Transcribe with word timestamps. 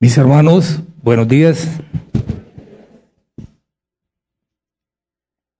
Mis 0.00 0.16
hermanos, 0.16 0.78
buenos 1.02 1.26
días. 1.26 1.66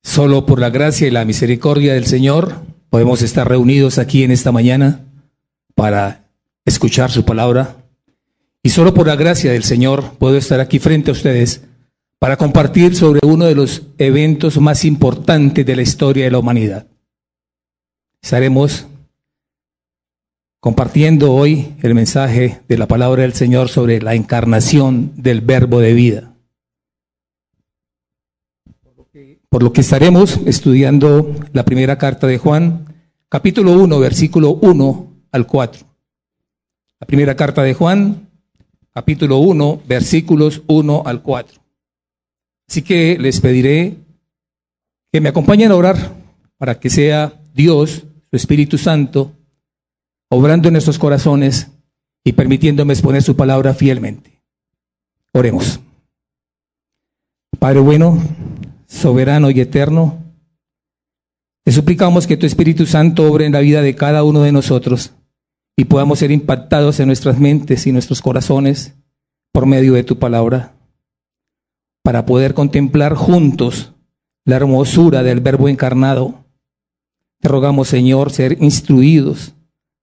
Solo 0.05 0.47
por 0.47 0.61
la 0.61 0.71
gracia 0.71 1.09
y 1.09 1.11
la 1.11 1.25
misericordia 1.25 1.95
del 1.95 2.07
Señor 2.07 2.55
podemos 2.89 3.23
estar 3.23 3.49
reunidos 3.49 3.99
aquí 3.99 4.23
en 4.23 4.31
esta 4.31 4.53
mañana 4.53 5.05
para 5.75 6.31
escuchar 6.65 7.11
su 7.11 7.25
palabra. 7.25 7.79
Y 8.63 8.71
solo 8.71 8.95
por 8.95 9.09
la 9.09 9.17
gracia 9.17 9.51
del 9.51 9.65
Señor 9.65 10.13
puedo 10.19 10.37
estar 10.37 10.61
aquí 10.61 10.79
frente 10.79 11.11
a 11.11 11.15
ustedes 11.15 11.63
para 12.21 12.37
compartir 12.37 12.95
sobre 12.95 13.19
uno 13.25 13.45
de 13.45 13.57
los 13.57 13.89
eventos 13.99 14.57
más 14.61 14.85
importantes 14.85 15.67
de 15.67 15.75
la 15.75 15.83
historia 15.83 16.27
de 16.27 16.31
la 16.31 16.39
humanidad. 16.39 16.87
Estaremos 18.23 18.87
compartiendo 20.61 21.33
hoy 21.33 21.77
el 21.83 21.95
mensaje 21.95 22.63
de 22.69 22.79
la 22.79 22.89
palabra 22.89 23.23
del 23.23 23.35
Señor 23.35 23.69
sobre 23.69 24.03
la 24.03 24.15
encarnación 24.15 25.13
del 25.17 25.41
verbo 25.41 25.79
de 25.81 25.93
vida. 25.93 26.35
Por 29.49 29.63
lo 29.63 29.73
que 29.73 29.81
estaremos 29.81 30.39
estudiando 30.47 31.35
la 31.53 31.65
primera 31.65 31.97
carta 31.97 32.27
de 32.27 32.39
Juan, 32.39 32.95
capítulo 33.29 33.73
1, 33.73 33.99
versículo 33.99 34.51
1 34.55 35.13
al 35.33 35.47
4. 35.47 35.87
La 37.01 37.07
primera 37.07 37.37
carta 37.37 37.63
de 37.63 37.73
Juan, 37.73 38.29
capítulo 38.93 39.39
1, 39.39 39.83
versículos 39.87 40.63
1 40.67 41.03
al 41.07 41.23
4. 41.23 41.63
Así 42.69 42.83
que 42.83 43.17
les 43.19 43.41
pediré 43.41 43.97
que 45.11 45.21
me 45.21 45.31
acompañen 45.31 45.71
a 45.71 45.77
orar 45.77 45.97
para 46.59 46.79
que 46.79 46.91
sea 46.91 47.41
Dios, 47.55 48.05
su 48.31 48.37
Espíritu 48.37 48.77
Santo, 48.77 49.38
obrando 50.31 50.69
en 50.69 50.73
nuestros 50.73 50.99
corazones 50.99 51.71
y 52.25 52.33
permitiéndome 52.33 52.93
exponer 52.93 53.23
su 53.23 53.37
palabra 53.37 53.75
fielmente. 53.75 54.43
Oremos. 55.33 55.81
Padre 57.59 57.81
bueno, 57.81 58.23
soberano 58.87 59.51
y 59.51 59.61
eterno, 59.61 60.23
te 61.65 61.73
suplicamos 61.73 62.27
que 62.27 62.37
tu 62.37 62.47
Espíritu 62.47 62.87
Santo 62.87 63.31
obre 63.31 63.47
en 63.47 63.53
la 63.53 63.61
vida 63.61 63.83
de 63.83 63.95
cada 63.95 64.25
uno 64.25 64.43
de 64.43 64.53
nosotros 64.53 65.13
y 65.77 65.85
podamos 65.85 66.19
ser 66.19 66.31
impactados 66.31 66.99
en 67.01 67.07
nuestras 67.09 67.39
mentes 67.39 67.87
y 67.87 67.93
nuestros 67.93 68.23
corazones 68.23 68.95
por 69.53 69.67
medio 69.67 69.95
de 69.95 70.05
tu 70.05 70.19
palabra, 70.19 70.75
para 72.03 72.27
poder 72.27 72.55
contemplar 72.55 73.15
juntos 73.15 73.93
la 74.45 74.57
hermosura 74.57 75.23
del 75.23 75.41
Verbo 75.41 75.69
encarnado. 75.69 76.45
Te 77.41 77.49
rogamos, 77.49 77.89
Señor, 77.89 78.31
ser 78.31 78.63
instruidos 78.63 79.55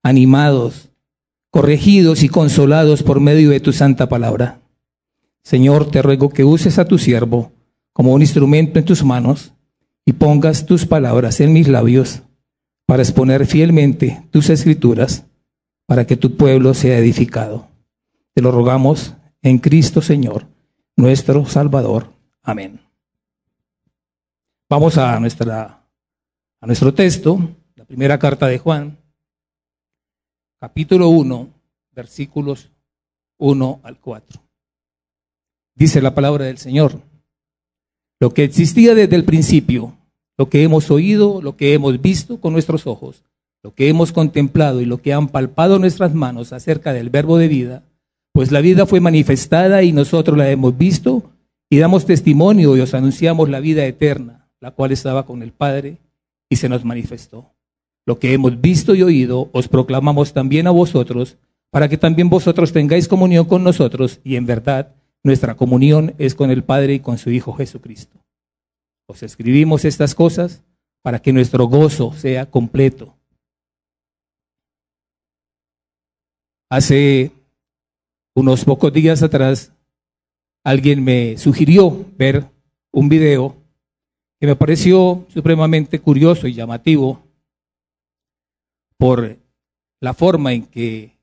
animados, 0.05 0.91
corregidos 1.49 2.21
y 2.21 2.29
consolados 2.29 3.01
por 3.01 3.19
medio 3.19 3.49
de 3.49 3.59
tu 3.59 3.73
santa 3.73 4.07
palabra. 4.07 4.61
Señor, 5.43 5.89
te 5.89 6.03
ruego 6.03 6.29
que 6.29 6.43
uses 6.43 6.77
a 6.77 6.85
tu 6.85 6.99
siervo 6.99 7.53
como 7.91 8.13
un 8.13 8.21
instrumento 8.21 8.77
en 8.77 8.85
tus 8.85 9.03
manos 9.03 9.53
y 10.05 10.13
pongas 10.13 10.67
tus 10.67 10.85
palabras 10.85 11.39
en 11.41 11.53
mis 11.53 11.67
labios 11.67 12.21
para 12.85 13.01
exponer 13.01 13.47
fielmente 13.47 14.23
tus 14.29 14.51
escrituras 14.51 15.25
para 15.87 16.05
que 16.05 16.17
tu 16.17 16.37
pueblo 16.37 16.75
sea 16.75 16.99
edificado. 16.99 17.67
Te 18.35 18.43
lo 18.43 18.51
rogamos 18.51 19.15
en 19.41 19.57
Cristo 19.57 20.03
Señor, 20.03 20.45
nuestro 20.95 21.47
Salvador. 21.47 22.13
Amén. 22.43 22.79
Vamos 24.69 24.99
a, 24.99 25.19
nuestra, 25.19 25.81
a 26.61 26.67
nuestro 26.67 26.93
texto, 26.93 27.39
la 27.75 27.85
primera 27.85 28.19
carta 28.19 28.45
de 28.45 28.59
Juan, 28.59 28.99
capítulo 30.65 31.09
1, 31.09 31.47
versículos 31.91 32.71
1 33.37 33.81
al 33.83 33.99
4. 33.99 34.41
Dice 35.75 36.01
la 36.01 36.15
palabra 36.15 36.45
del 36.45 36.57
Señor. 36.57 37.01
Lo 38.19 38.31
que 38.31 38.43
existía 38.43 38.95
desde 38.95 39.15
el 39.15 39.25
principio, 39.25 39.95
lo 40.39 40.49
que 40.49 40.63
hemos 40.63 40.89
oído, 40.89 41.39
lo 41.39 41.55
que 41.55 41.75
hemos 41.75 42.01
visto 42.01 42.41
con 42.41 42.53
nuestros 42.53 42.87
ojos, 42.87 43.25
lo 43.61 43.75
que 43.75 43.89
hemos 43.89 44.11
contemplado 44.11 44.81
y 44.81 44.85
lo 44.85 45.03
que 45.03 45.13
han 45.13 45.27
palpado 45.27 45.77
nuestras 45.77 46.15
manos 46.15 46.51
acerca 46.51 46.93
del 46.93 47.11
verbo 47.11 47.37
de 47.37 47.47
vida, 47.47 47.83
pues 48.33 48.51
la 48.51 48.61
vida 48.61 48.87
fue 48.87 48.99
manifestada 48.99 49.83
y 49.83 49.91
nosotros 49.91 50.35
la 50.35 50.49
hemos 50.49 50.75
visto 50.75 51.29
y 51.69 51.77
damos 51.77 52.07
testimonio 52.07 52.75
y 52.75 52.79
os 52.79 52.95
anunciamos 52.95 53.49
la 53.49 53.59
vida 53.59 53.85
eterna, 53.85 54.49
la 54.59 54.71
cual 54.71 54.91
estaba 54.91 55.27
con 55.27 55.43
el 55.43 55.51
Padre 55.51 55.99
y 56.49 56.55
se 56.55 56.69
nos 56.69 56.83
manifestó. 56.83 57.54
Lo 58.05 58.19
que 58.19 58.33
hemos 58.33 58.61
visto 58.61 58.93
y 58.93 59.01
oído 59.01 59.49
os 59.51 59.67
proclamamos 59.67 60.33
también 60.33 60.67
a 60.67 60.71
vosotros, 60.71 61.37
para 61.71 61.89
que 61.89 61.97
también 61.97 62.29
vosotros 62.29 62.71
tengáis 62.71 63.07
comunión 63.07 63.45
con 63.45 63.63
nosotros, 63.63 64.19
y 64.23 64.35
en 64.35 64.45
verdad 64.45 64.95
nuestra 65.23 65.55
comunión 65.55 66.13
es 66.19 66.35
con 66.35 66.51
el 66.51 66.63
Padre 66.63 66.93
y 66.93 66.99
con 66.99 67.17
su 67.17 67.31
Hijo 67.31 67.53
Jesucristo. 67.53 68.19
Os 69.07 69.23
escribimos 69.23 69.83
estas 69.83 70.13
cosas 70.13 70.63
para 71.01 71.19
que 71.19 71.33
nuestro 71.33 71.65
gozo 71.65 72.13
sea 72.13 72.49
completo. 72.49 73.15
Hace 76.69 77.31
unos 78.35 78.65
pocos 78.65 78.93
días 78.93 79.23
atrás, 79.23 79.71
alguien 80.63 81.03
me 81.03 81.37
sugirió 81.37 82.05
ver 82.17 82.45
un 82.91 83.09
video 83.09 83.55
que 84.39 84.47
me 84.47 84.55
pareció 84.55 85.25
supremamente 85.29 85.99
curioso 85.99 86.47
y 86.47 86.53
llamativo 86.53 87.24
por 88.97 89.37
la 90.01 90.13
forma 90.13 90.53
en 90.53 90.65
que 90.65 91.17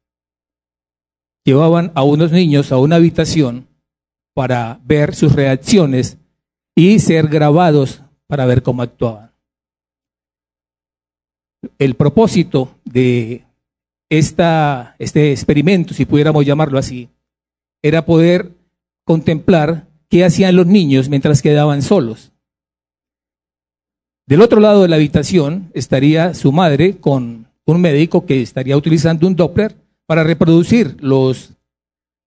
llevaban 1.45 1.93
a 1.95 2.03
unos 2.03 2.33
niños 2.33 2.73
a 2.73 2.79
una 2.79 2.97
habitación 2.97 3.69
para 4.35 4.81
ver 4.85 5.15
sus 5.15 5.33
reacciones 5.33 6.19
y 6.75 6.99
ser 6.99 7.29
grabados 7.29 8.03
para 8.27 8.47
ver 8.47 8.63
cómo 8.63 8.83
actuaban. 8.83 9.33
El 11.79 11.95
propósito 11.95 12.75
de 12.85 13.45
esta, 14.11 14.97
este 14.99 15.33
experimento, 15.33 15.95
si 15.95 16.07
pudiéramos 16.07 16.45
llamarlo 16.45 16.79
así, 16.79 17.09
era 17.83 18.05
poder 18.05 18.53
contemplar 19.05 19.87
qué 20.09 20.25
hacían 20.25 20.57
los 20.57 20.67
niños 20.67 21.09
mientras 21.09 21.43
quedaban 21.43 21.83
solos. 21.83 22.33
Del 24.27 24.41
otro 24.41 24.61
lado 24.61 24.83
de 24.83 24.89
la 24.89 24.97
habitación 24.97 25.71
estaría 25.75 26.35
su 26.35 26.53
madre 26.53 26.99
con 26.99 27.49
un 27.67 27.81
médico 27.81 28.27
que 28.27 28.43
estaría 28.43 28.77
utilizando 28.77 29.27
un 29.27 29.37
Doppler 29.37 29.75
para 30.07 30.25
reproducir 30.25 30.97
los 31.01 31.51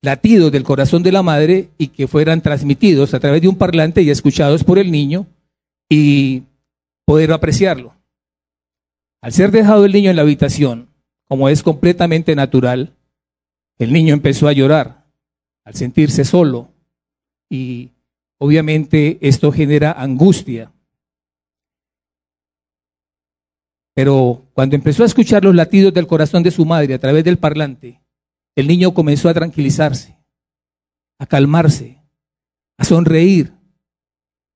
latidos 0.02 0.52
del 0.52 0.64
corazón 0.64 1.04
de 1.04 1.12
la 1.12 1.24
madre 1.24 1.70
y 1.78 1.88
que 1.88 2.08
fueran 2.08 2.42
transmitidos 2.42 3.14
a 3.14 3.20
través 3.20 3.42
de 3.42 3.48
un 3.48 3.58
parlante 3.58 4.02
y 4.02 4.10
escuchados 4.10 4.64
por 4.64 4.80
el 4.80 4.92
niño 4.92 5.26
y 5.90 6.44
poder 7.06 7.32
apreciarlo. 7.32 7.94
Al 9.22 9.34
ser 9.34 9.52
dejado 9.52 9.86
el 9.86 9.92
niño 9.92 10.12
en 10.12 10.16
la 10.16 10.22
habitación, 10.22 10.88
como 11.28 11.50
es 11.50 11.64
completamente 11.64 12.36
natural, 12.36 12.94
el 13.80 13.92
niño 13.92 14.14
empezó 14.14 14.48
a 14.48 14.54
llorar 14.54 15.06
al 15.64 15.74
sentirse 15.74 16.24
solo 16.24 16.70
y 17.50 17.90
obviamente 18.38 19.18
esto 19.22 19.52
genera 19.52 19.92
angustia 19.92 20.72
Pero 23.96 24.46
cuando 24.54 24.76
empezó 24.76 25.04
a 25.04 25.06
escuchar 25.08 25.44
los 25.44 25.56
latidos 25.56 25.94
del 25.94 26.06
corazón 26.06 26.44
de 26.44 26.52
su 26.52 26.66
madre 26.66 26.94
a 26.94 27.00
través 27.00 27.24
del 27.24 27.38
parlante, 27.38 28.02
el 28.56 28.68
niño 28.68 28.94
comenzó 28.94 29.30
a 29.30 29.34
tranquilizarse, 29.34 30.18
a 31.18 31.26
calmarse, 31.26 32.04
a 32.78 32.84
sonreír, 32.84 33.54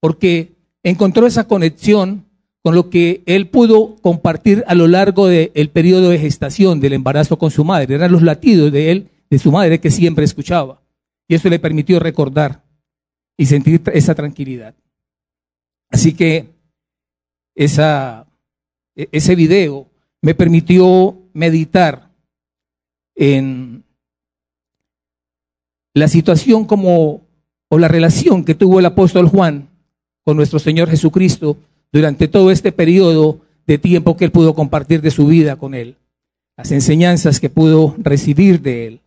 porque 0.02 0.58
encontró 0.84 1.26
esa 1.26 1.48
conexión 1.48 2.26
con 2.62 2.76
lo 2.76 2.90
que 2.90 3.24
él 3.26 3.48
pudo 3.48 3.96
compartir 4.02 4.66
a 4.68 4.76
lo 4.76 4.88
largo 4.88 5.28
del 5.28 5.70
periodo 5.70 6.10
de 6.10 6.20
gestación 6.20 6.82
del 6.82 6.94
embarazo 6.94 7.40
con 7.40 7.50
su 7.50 7.64
madre. 7.64 7.96
Eran 7.96 8.12
los 8.12 8.22
latidos 8.22 8.72
de 8.74 8.92
él, 8.92 9.10
de 9.30 9.40
su 9.40 9.54
madre, 9.54 9.80
que 9.80 9.90
siempre 9.90 10.26
escuchaba. 10.26 10.82
Y 11.30 11.36
eso 11.36 11.48
le 11.48 11.60
permitió 11.60 12.00
recordar 12.00 12.64
y 13.38 13.46
sentir 13.46 13.82
esa 13.94 14.16
tranquilidad. 14.16 14.76
Así 15.90 16.14
que 16.14 16.50
esa 17.56 18.29
ese 19.12 19.36
video 19.36 19.88
me 20.22 20.36
permitió 20.36 21.18
meditar 21.34 22.10
en 23.16 23.84
la 25.94 26.08
situación 26.08 26.66
como 26.66 27.22
o 27.70 27.78
la 27.78 27.88
relación 27.88 28.44
que 28.44 28.56
tuvo 28.56 28.80
el 28.80 28.86
apóstol 28.86 29.28
Juan 29.28 29.70
con 30.24 30.38
nuestro 30.38 30.60
Señor 30.60 30.90
Jesucristo 30.90 31.58
durante 31.92 32.28
todo 32.28 32.52
este 32.52 32.72
periodo 32.72 33.42
de 33.66 33.78
tiempo 33.78 34.18
que 34.18 34.26
él 34.26 34.32
pudo 34.32 34.54
compartir 34.56 35.02
de 35.02 35.12
su 35.12 35.28
vida 35.28 35.56
con 35.56 35.74
él, 35.74 35.96
las 36.58 36.72
enseñanzas 36.72 37.40
que 37.40 37.50
pudo 37.50 37.96
recibir 38.00 38.62
de 38.62 38.88
él. 38.88 39.02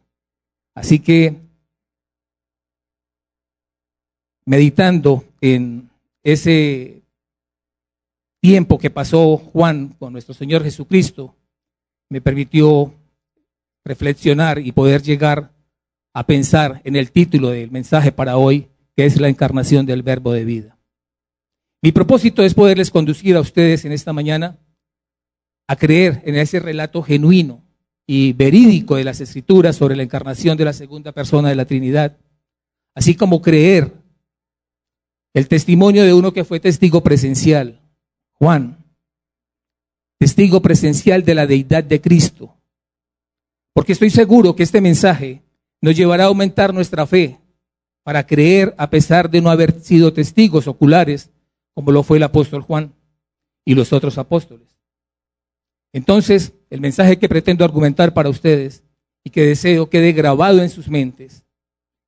Así 0.75 1.01
que, 1.01 1.37
meditando 4.47 5.25
en 5.41 5.91
ese 6.23 7.02
tiempo 8.43 8.77
que 8.77 8.91
pasó 8.91 9.37
Juan 9.37 9.95
con 10.01 10.13
nuestro 10.13 10.35
Señor 10.35 10.65
Jesucristo 10.65 11.37
me 12.11 12.21
permitió 12.21 12.93
reflexionar 13.85 14.59
y 14.59 14.73
poder 14.73 15.01
llegar 15.01 15.53
a 16.13 16.27
pensar 16.27 16.83
en 16.85 16.97
el 16.97 17.13
título 17.13 17.51
del 17.51 17.71
mensaje 17.71 18.11
para 18.11 18.37
hoy, 18.37 18.69
que 18.97 19.07
es 19.07 19.19
la 19.21 19.29
encarnación 19.29 19.87
del 19.87 20.03
verbo 20.03 20.33
de 20.33 20.45
vida. 20.45 20.77
Mi 21.83 21.93
propósito 21.93 22.43
es 22.43 22.53
poderles 22.53 22.91
conducir 22.91 23.37
a 23.37 23.41
ustedes 23.41 23.85
en 23.85 23.93
esta 23.93 24.13
mañana 24.13 24.59
a 25.69 25.77
creer 25.77 26.21
en 26.25 26.35
ese 26.35 26.59
relato 26.59 27.03
genuino 27.03 27.65
y 28.07 28.33
verídico 28.33 28.97
de 28.97 29.05
las 29.05 29.21
escrituras 29.21 29.77
sobre 29.77 29.95
la 29.95 30.03
encarnación 30.03 30.59
de 30.59 30.65
la 30.65 30.73
segunda 30.73 31.13
persona 31.13 31.49
de 31.49 31.57
la 31.57 31.65
Trinidad, 31.65 32.19
así 32.95 33.15
como 33.15 33.41
creer 33.41 33.93
el 35.33 35.47
testimonio 35.47 36.03
de 36.03 36.13
uno 36.13 36.33
que 36.33 36.45
fue 36.45 36.61
testigo 36.61 37.03
presencial, 37.03 37.82
Juan, 38.43 38.77
testigo 40.19 40.61
presencial 40.61 41.25
de 41.25 41.37
la 41.37 41.47
deidad 41.47 41.85
de 41.85 42.01
Cristo. 42.01 42.57
Porque 43.73 43.93
estoy 43.93 44.11
seguro 44.11 44.57
que 44.57 44.65
este 44.65 44.81
mensaje 44.81 45.43
nos 45.81 45.95
llevará 45.95 46.25
a 46.25 46.27
aumentar 46.27 46.75
nuestra 46.75 47.07
fe 47.07 47.39
para 48.03 48.27
creer 48.27 48.75
a 48.79 48.91
pesar 48.91 49.31
de 49.31 49.41
no 49.41 49.49
haber 49.49 49.81
sido 49.81 50.13
testigos 50.13 50.67
oculares, 50.67 51.31
como 51.73 51.93
lo 51.93 52.03
fue 52.03 52.17
el 52.17 52.25
apóstol 52.25 52.63
Juan 52.63 52.93
y 53.65 53.77
los 53.77 53.93
otros 53.93 54.19
apóstoles. 54.19 54.77
Entonces, 55.93 56.53
el 56.69 56.81
mensaje 56.81 57.21
que 57.21 57.29
pretendo 57.29 57.65
argumentar 57.65 58.13
para 58.13 58.29
ustedes 58.29 58.83
y 59.23 59.31
que 59.31 59.47
deseo 59.47 59.89
quede 59.89 60.11
grabado 60.11 60.65
en 60.65 60.71
sus 60.71 60.89
mentes 60.89 61.45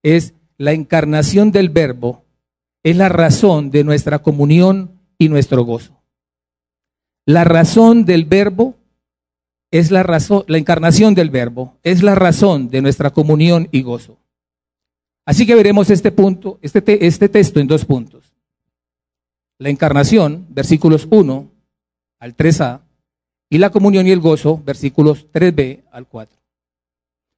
es 0.02 0.34
la 0.58 0.72
encarnación 0.72 1.52
del 1.52 1.68
verbo, 1.68 2.24
es 2.82 2.96
la 2.96 3.08
razón 3.08 3.70
de 3.70 3.84
nuestra 3.84 4.18
comunión 4.18 5.00
y 5.16 5.28
nuestro 5.28 5.62
gozo. 5.62 6.03
La 7.26 7.44
razón 7.44 8.04
del 8.04 8.24
verbo 8.24 8.74
es 9.70 9.90
la 9.90 10.02
razón, 10.02 10.44
la 10.46 10.58
encarnación 10.58 11.14
del 11.14 11.30
verbo 11.30 11.78
es 11.82 12.02
la 12.02 12.14
razón 12.14 12.68
de 12.68 12.82
nuestra 12.82 13.10
comunión 13.10 13.68
y 13.72 13.82
gozo. 13.82 14.18
Así 15.26 15.46
que 15.46 15.54
veremos 15.54 15.88
este 15.90 16.12
punto, 16.12 16.58
este, 16.60 17.06
este 17.06 17.28
texto 17.28 17.60
en 17.60 17.66
dos 17.66 17.84
puntos. 17.84 18.32
La 19.58 19.70
encarnación, 19.70 20.46
versículos 20.50 21.08
1 21.10 21.50
al 22.20 22.36
3a, 22.36 22.82
y 23.48 23.58
la 23.58 23.70
comunión 23.70 24.06
y 24.06 24.10
el 24.10 24.20
gozo, 24.20 24.60
versículos 24.64 25.26
3b 25.32 25.84
al 25.90 26.06
4. 26.06 26.36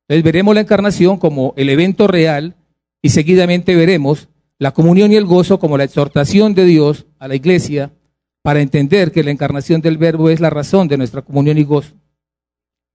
Entonces 0.08 0.24
veremos 0.24 0.54
la 0.54 0.62
encarnación 0.62 1.18
como 1.18 1.54
el 1.56 1.68
evento 1.68 2.06
real 2.06 2.56
y 3.02 3.10
seguidamente 3.10 3.76
veremos 3.76 4.28
la 4.58 4.72
comunión 4.72 5.12
y 5.12 5.16
el 5.16 5.26
gozo 5.26 5.58
como 5.58 5.78
la 5.78 5.84
exhortación 5.84 6.54
de 6.54 6.64
Dios 6.64 7.06
a 7.18 7.28
la 7.28 7.34
iglesia 7.34 7.92
para 8.46 8.60
entender 8.60 9.10
que 9.10 9.24
la 9.24 9.32
encarnación 9.32 9.80
del 9.80 9.98
verbo 9.98 10.30
es 10.30 10.38
la 10.38 10.50
razón 10.50 10.86
de 10.86 10.96
nuestra 10.96 11.20
comunión 11.20 11.58
y 11.58 11.64
gozo. 11.64 11.96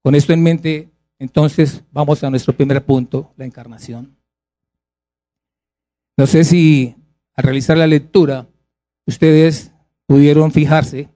Con 0.01 0.15
esto 0.15 0.31
en 0.31 0.41
mente, 0.41 0.89
entonces 1.19 1.83
vamos 1.91 2.23
a 2.23 2.29
nuestro 2.29 2.55
primer 2.55 2.85
punto, 2.85 3.33
la 3.35 3.43
encarnación. 3.43 4.15
No 6.15 6.25
sé 6.25 6.45
si 6.45 6.95
al 7.35 7.43
realizar 7.43 7.77
la 7.77 7.85
lectura 7.85 8.47
ustedes 9.05 9.73
pudieron 10.05 10.53
fijarse 10.53 11.09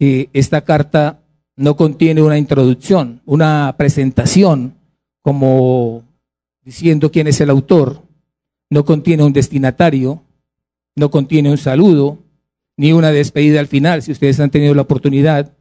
que 0.00 0.30
esta 0.32 0.62
carta 0.62 1.22
no 1.54 1.76
contiene 1.76 2.22
una 2.22 2.38
introducción, 2.38 3.22
una 3.24 3.72
presentación 3.78 4.74
como 5.22 6.02
diciendo 6.64 7.12
quién 7.12 7.28
es 7.28 7.40
el 7.40 7.50
autor, 7.50 8.02
no 8.68 8.84
contiene 8.84 9.22
un 9.22 9.32
destinatario, 9.32 10.24
no 10.96 11.08
contiene 11.12 11.52
un 11.52 11.58
saludo, 11.58 12.18
ni 12.80 12.94
una 12.94 13.12
despedida 13.12 13.60
al 13.60 13.66
final, 13.66 14.00
si 14.00 14.10
ustedes 14.10 14.40
han 14.40 14.50
tenido 14.50 14.74
la 14.74 14.80
oportunidad 14.80 15.52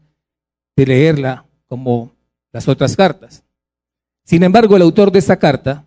de 0.78 0.86
leerla 0.86 1.46
como 1.68 2.16
las 2.54 2.70
otras 2.70 2.96
cartas. 2.96 3.44
Sin 4.24 4.42
embargo, 4.42 4.78
el 4.78 4.84
autor 4.84 5.12
de 5.12 5.20
esta 5.20 5.38
carta, 5.38 5.86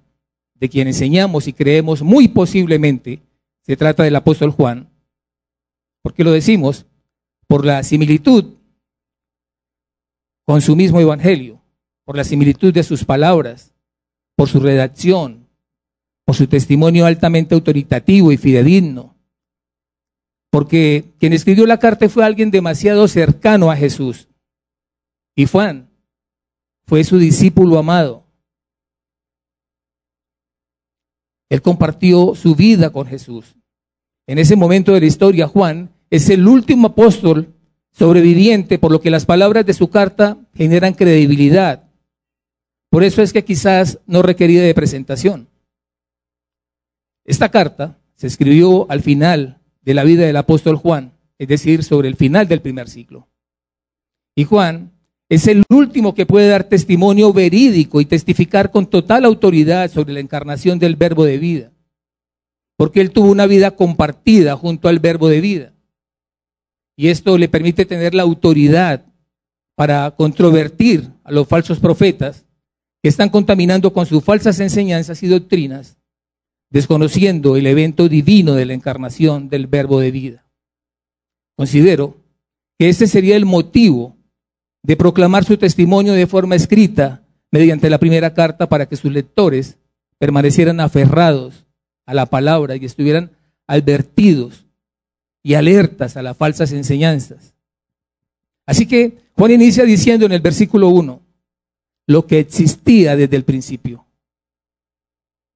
de 0.56 0.68
quien 0.68 0.88
enseñamos 0.88 1.48
y 1.48 1.54
creemos 1.54 2.02
muy 2.02 2.28
posiblemente, 2.28 3.22
se 3.62 3.78
trata 3.78 4.02
del 4.02 4.14
apóstol 4.14 4.50
Juan. 4.50 4.90
¿Por 6.02 6.12
qué 6.12 6.22
lo 6.22 6.32
decimos? 6.32 6.84
Por 7.46 7.64
la 7.64 7.82
similitud 7.82 8.52
con 10.44 10.60
su 10.60 10.76
mismo 10.76 11.00
evangelio, 11.00 11.62
por 12.04 12.14
la 12.14 12.24
similitud 12.24 12.74
de 12.74 12.82
sus 12.82 13.06
palabras, 13.06 13.72
por 14.36 14.50
su 14.50 14.60
redacción, 14.60 15.48
por 16.26 16.36
su 16.36 16.46
testimonio 16.46 17.06
altamente 17.06 17.54
autoritativo 17.54 18.32
y 18.32 18.36
fidedigno. 18.36 19.11
Porque 20.52 21.14
quien 21.18 21.32
escribió 21.32 21.64
la 21.64 21.78
carta 21.78 22.10
fue 22.10 22.26
alguien 22.26 22.50
demasiado 22.50 23.08
cercano 23.08 23.70
a 23.70 23.76
Jesús. 23.76 24.28
Y 25.34 25.46
Juan 25.46 25.88
fue 26.84 27.02
su 27.04 27.16
discípulo 27.18 27.78
amado. 27.78 28.26
Él 31.48 31.62
compartió 31.62 32.34
su 32.34 32.54
vida 32.54 32.90
con 32.90 33.06
Jesús. 33.06 33.56
En 34.26 34.38
ese 34.38 34.54
momento 34.54 34.92
de 34.92 35.00
la 35.00 35.06
historia, 35.06 35.48
Juan 35.48 35.88
es 36.10 36.28
el 36.28 36.46
último 36.46 36.88
apóstol 36.88 37.54
sobreviviente, 37.90 38.78
por 38.78 38.92
lo 38.92 39.00
que 39.00 39.10
las 39.10 39.24
palabras 39.24 39.64
de 39.64 39.72
su 39.72 39.88
carta 39.88 40.36
generan 40.54 40.92
credibilidad. 40.92 41.88
Por 42.90 43.04
eso 43.04 43.22
es 43.22 43.32
que 43.32 43.42
quizás 43.42 44.00
no 44.04 44.20
requería 44.20 44.62
de 44.62 44.74
presentación. 44.74 45.48
Esta 47.24 47.50
carta 47.50 47.98
se 48.16 48.26
escribió 48.26 48.90
al 48.90 49.00
final 49.00 49.61
de 49.82 49.94
la 49.94 50.04
vida 50.04 50.24
del 50.24 50.36
apóstol 50.36 50.76
Juan, 50.76 51.12
es 51.38 51.48
decir, 51.48 51.84
sobre 51.84 52.08
el 52.08 52.16
final 52.16 52.48
del 52.48 52.62
primer 52.62 52.88
siglo. 52.88 53.28
Y 54.34 54.44
Juan 54.44 54.92
es 55.28 55.46
el 55.46 55.62
último 55.70 56.14
que 56.14 56.26
puede 56.26 56.48
dar 56.48 56.64
testimonio 56.64 57.32
verídico 57.32 58.00
y 58.00 58.04
testificar 58.04 58.70
con 58.70 58.86
total 58.86 59.24
autoridad 59.24 59.90
sobre 59.90 60.12
la 60.12 60.20
encarnación 60.20 60.78
del 60.78 60.96
verbo 60.96 61.24
de 61.24 61.38
vida, 61.38 61.72
porque 62.76 63.00
él 63.00 63.10
tuvo 63.10 63.30
una 63.30 63.46
vida 63.46 63.72
compartida 63.72 64.56
junto 64.56 64.88
al 64.88 64.98
verbo 64.98 65.28
de 65.28 65.40
vida. 65.40 65.72
Y 66.96 67.08
esto 67.08 67.38
le 67.38 67.48
permite 67.48 67.86
tener 67.86 68.14
la 68.14 68.22
autoridad 68.22 69.06
para 69.74 70.10
controvertir 70.12 71.10
a 71.24 71.32
los 71.32 71.48
falsos 71.48 71.80
profetas 71.80 72.44
que 73.02 73.08
están 73.08 73.30
contaminando 73.30 73.92
con 73.92 74.06
sus 74.06 74.22
falsas 74.22 74.60
enseñanzas 74.60 75.22
y 75.22 75.28
doctrinas, 75.28 75.96
desconociendo 76.72 77.56
el 77.56 77.66
evento 77.66 78.08
divino 78.08 78.54
de 78.54 78.64
la 78.64 78.72
encarnación 78.72 79.48
del 79.48 79.66
verbo 79.66 80.00
de 80.00 80.10
vida. 80.10 80.46
Considero 81.54 82.16
que 82.78 82.88
ese 82.88 83.06
sería 83.06 83.36
el 83.36 83.44
motivo 83.44 84.16
de 84.82 84.96
proclamar 84.96 85.44
su 85.44 85.58
testimonio 85.58 86.14
de 86.14 86.26
forma 86.26 86.56
escrita 86.56 87.22
mediante 87.50 87.90
la 87.90 87.98
primera 87.98 88.32
carta 88.32 88.68
para 88.68 88.86
que 88.86 88.96
sus 88.96 89.12
lectores 89.12 89.76
permanecieran 90.18 90.80
aferrados 90.80 91.66
a 92.06 92.14
la 92.14 92.26
palabra 92.26 92.74
y 92.76 92.84
estuvieran 92.86 93.30
advertidos 93.66 94.64
y 95.42 95.54
alertas 95.54 96.16
a 96.16 96.22
las 96.22 96.36
falsas 96.36 96.72
enseñanzas. 96.72 97.54
Así 98.64 98.86
que 98.86 99.18
Juan 99.34 99.50
inicia 99.50 99.84
diciendo 99.84 100.24
en 100.24 100.32
el 100.32 100.40
versículo 100.40 100.88
1, 100.88 101.20
lo 102.06 102.26
que 102.26 102.38
existía 102.38 103.14
desde 103.14 103.36
el 103.36 103.44
principio. 103.44 104.06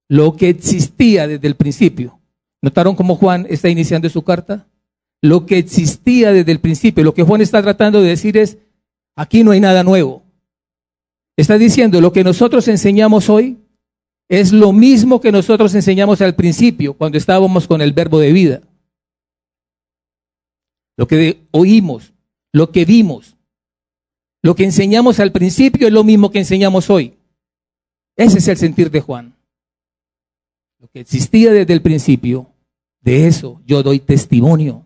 Lo 0.08 0.36
que 0.36 0.48
existía 0.48 1.26
desde 1.26 1.46
el 1.46 1.56
principio. 1.56 2.20
¿Notaron 2.62 2.94
cómo 2.94 3.16
Juan 3.16 3.46
está 3.48 3.68
iniciando 3.68 4.08
su 4.08 4.22
carta? 4.22 4.66
Lo 5.22 5.46
que 5.46 5.58
existía 5.58 6.32
desde 6.32 6.52
el 6.52 6.60
principio. 6.60 7.04
Lo 7.04 7.14
que 7.14 7.22
Juan 7.22 7.40
está 7.40 7.62
tratando 7.62 8.00
de 8.00 8.10
decir 8.10 8.36
es, 8.36 8.58
aquí 9.16 9.44
no 9.44 9.50
hay 9.50 9.60
nada 9.60 9.82
nuevo. 9.82 10.22
Está 11.36 11.58
diciendo, 11.58 12.00
lo 12.00 12.12
que 12.12 12.24
nosotros 12.24 12.66
enseñamos 12.68 13.28
hoy 13.28 13.58
es 14.28 14.52
lo 14.52 14.72
mismo 14.72 15.20
que 15.20 15.32
nosotros 15.32 15.74
enseñamos 15.74 16.20
al 16.20 16.34
principio, 16.34 16.94
cuando 16.94 17.18
estábamos 17.18 17.66
con 17.66 17.80
el 17.80 17.92
verbo 17.92 18.18
de 18.18 18.32
vida 18.32 18.62
lo 20.96 21.06
que 21.06 21.46
oímos, 21.50 22.12
lo 22.52 22.72
que 22.72 22.84
vimos, 22.84 23.36
lo 24.42 24.54
que 24.54 24.64
enseñamos 24.64 25.20
al 25.20 25.32
principio 25.32 25.86
es 25.86 25.92
lo 25.92 26.04
mismo 26.04 26.30
que 26.30 26.38
enseñamos 26.38 26.88
hoy. 26.90 27.18
Ese 28.16 28.38
es 28.38 28.48
el 28.48 28.56
sentir 28.56 28.90
de 28.90 29.00
Juan. 29.00 29.35
Que 30.92 31.00
existía 31.00 31.52
desde 31.52 31.72
el 31.72 31.82
principio, 31.82 32.50
de 33.00 33.26
eso 33.26 33.60
yo 33.64 33.82
doy 33.82 34.00
testimonio 34.00 34.84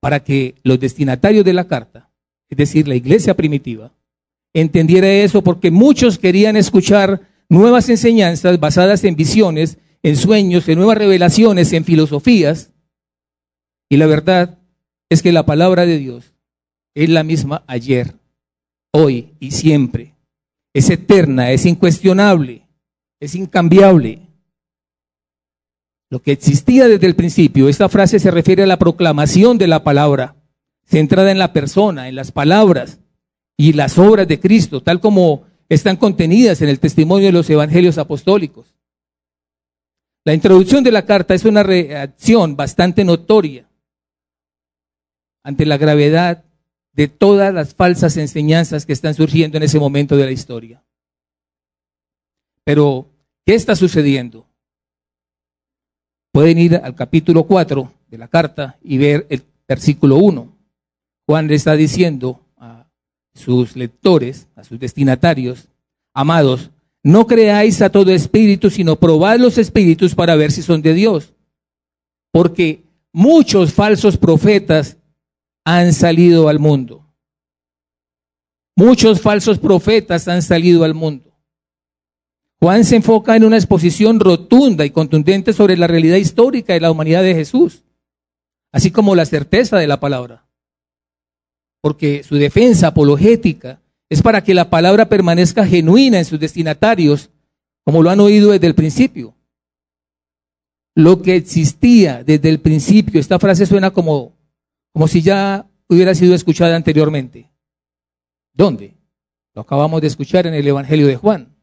para 0.00 0.20
que 0.22 0.54
los 0.62 0.78
destinatarios 0.78 1.44
de 1.44 1.52
la 1.52 1.66
carta, 1.66 2.10
es 2.48 2.56
decir, 2.56 2.86
la 2.86 2.94
iglesia 2.94 3.34
primitiva, 3.34 3.92
entendiera 4.54 5.08
eso 5.08 5.42
porque 5.42 5.70
muchos 5.70 6.18
querían 6.18 6.56
escuchar 6.56 7.20
nuevas 7.48 7.88
enseñanzas 7.88 8.60
basadas 8.60 9.04
en 9.04 9.16
visiones, 9.16 9.78
en 10.02 10.16
sueños, 10.16 10.68
en 10.68 10.78
nuevas 10.78 10.98
revelaciones, 10.98 11.72
en 11.72 11.84
filosofías. 11.84 12.70
Y 13.88 13.96
la 13.96 14.06
verdad 14.06 14.58
es 15.08 15.22
que 15.22 15.32
la 15.32 15.46
palabra 15.46 15.86
de 15.86 15.98
Dios 15.98 16.32
es 16.94 17.08
la 17.08 17.24
misma 17.24 17.64
ayer, 17.66 18.14
hoy 18.92 19.34
y 19.40 19.50
siempre. 19.50 20.14
Es 20.74 20.90
eterna, 20.90 21.50
es 21.50 21.66
incuestionable, 21.66 22.66
es 23.20 23.34
incambiable. 23.34 24.27
Lo 26.10 26.20
que 26.20 26.32
existía 26.32 26.88
desde 26.88 27.06
el 27.06 27.16
principio, 27.16 27.68
esta 27.68 27.88
frase 27.88 28.18
se 28.18 28.30
refiere 28.30 28.62
a 28.62 28.66
la 28.66 28.78
proclamación 28.78 29.58
de 29.58 29.66
la 29.66 29.84
palabra, 29.84 30.36
centrada 30.84 31.30
en 31.30 31.38
la 31.38 31.52
persona, 31.52 32.08
en 32.08 32.14
las 32.14 32.32
palabras 32.32 33.00
y 33.56 33.74
las 33.74 33.98
obras 33.98 34.26
de 34.26 34.40
Cristo, 34.40 34.82
tal 34.82 35.00
como 35.00 35.44
están 35.68 35.96
contenidas 35.96 36.62
en 36.62 36.70
el 36.70 36.80
testimonio 36.80 37.26
de 37.26 37.32
los 37.32 37.50
evangelios 37.50 37.98
apostólicos. 37.98 38.74
La 40.24 40.32
introducción 40.32 40.82
de 40.82 40.92
la 40.92 41.04
carta 41.04 41.34
es 41.34 41.44
una 41.44 41.62
reacción 41.62 42.56
bastante 42.56 43.04
notoria 43.04 43.68
ante 45.42 45.66
la 45.66 45.76
gravedad 45.76 46.44
de 46.92 47.08
todas 47.08 47.52
las 47.52 47.74
falsas 47.74 48.16
enseñanzas 48.16 48.86
que 48.86 48.92
están 48.92 49.14
surgiendo 49.14 49.56
en 49.56 49.62
ese 49.62 49.78
momento 49.78 50.16
de 50.16 50.24
la 50.24 50.32
historia. 50.32 50.82
Pero, 52.64 53.08
¿qué 53.46 53.54
está 53.54 53.76
sucediendo? 53.76 54.47
Pueden 56.38 56.58
ir 56.60 56.76
al 56.76 56.94
capítulo 56.94 57.42
4 57.42 57.92
de 58.12 58.16
la 58.16 58.28
carta 58.28 58.78
y 58.80 58.96
ver 58.96 59.26
el 59.28 59.42
versículo 59.66 60.18
1. 60.18 60.46
Juan 61.26 61.48
le 61.48 61.56
está 61.56 61.74
diciendo 61.74 62.40
a 62.56 62.86
sus 63.34 63.74
lectores, 63.74 64.46
a 64.54 64.62
sus 64.62 64.78
destinatarios, 64.78 65.66
amados, 66.14 66.70
no 67.02 67.26
creáis 67.26 67.82
a 67.82 67.90
todo 67.90 68.12
espíritu, 68.12 68.70
sino 68.70 68.94
probad 68.94 69.40
los 69.40 69.58
espíritus 69.58 70.14
para 70.14 70.36
ver 70.36 70.52
si 70.52 70.62
son 70.62 70.80
de 70.80 70.94
Dios. 70.94 71.34
Porque 72.30 72.84
muchos 73.12 73.72
falsos 73.72 74.16
profetas 74.16 74.96
han 75.64 75.92
salido 75.92 76.48
al 76.48 76.60
mundo. 76.60 77.04
Muchos 78.76 79.20
falsos 79.20 79.58
profetas 79.58 80.28
han 80.28 80.42
salido 80.42 80.84
al 80.84 80.94
mundo. 80.94 81.27
Juan 82.60 82.84
se 82.84 82.96
enfoca 82.96 83.36
en 83.36 83.44
una 83.44 83.56
exposición 83.56 84.18
rotunda 84.18 84.84
y 84.84 84.90
contundente 84.90 85.52
sobre 85.52 85.76
la 85.76 85.86
realidad 85.86 86.16
histórica 86.16 86.72
de 86.72 86.80
la 86.80 86.90
humanidad 86.90 87.22
de 87.22 87.34
Jesús, 87.34 87.84
así 88.72 88.90
como 88.90 89.14
la 89.14 89.26
certeza 89.26 89.78
de 89.78 89.86
la 89.86 90.00
palabra. 90.00 90.46
Porque 91.80 92.24
su 92.24 92.34
defensa 92.34 92.88
apologética 92.88 93.80
es 94.08 94.22
para 94.22 94.42
que 94.42 94.54
la 94.54 94.70
palabra 94.70 95.08
permanezca 95.08 95.66
genuina 95.66 96.18
en 96.18 96.24
sus 96.24 96.40
destinatarios, 96.40 97.30
como 97.84 98.02
lo 98.02 98.10
han 98.10 98.20
oído 98.20 98.50
desde 98.50 98.66
el 98.66 98.74
principio. 98.74 99.36
Lo 100.96 101.22
que 101.22 101.36
existía 101.36 102.24
desde 102.24 102.48
el 102.48 102.58
principio, 102.58 103.20
esta 103.20 103.38
frase 103.38 103.66
suena 103.66 103.92
como, 103.92 104.36
como 104.92 105.06
si 105.06 105.22
ya 105.22 105.66
hubiera 105.88 106.12
sido 106.16 106.34
escuchada 106.34 106.74
anteriormente. 106.74 107.52
¿Dónde? 108.52 108.96
Lo 109.54 109.62
acabamos 109.62 110.00
de 110.00 110.08
escuchar 110.08 110.48
en 110.48 110.54
el 110.54 110.66
Evangelio 110.66 111.06
de 111.06 111.14
Juan, 111.14 111.54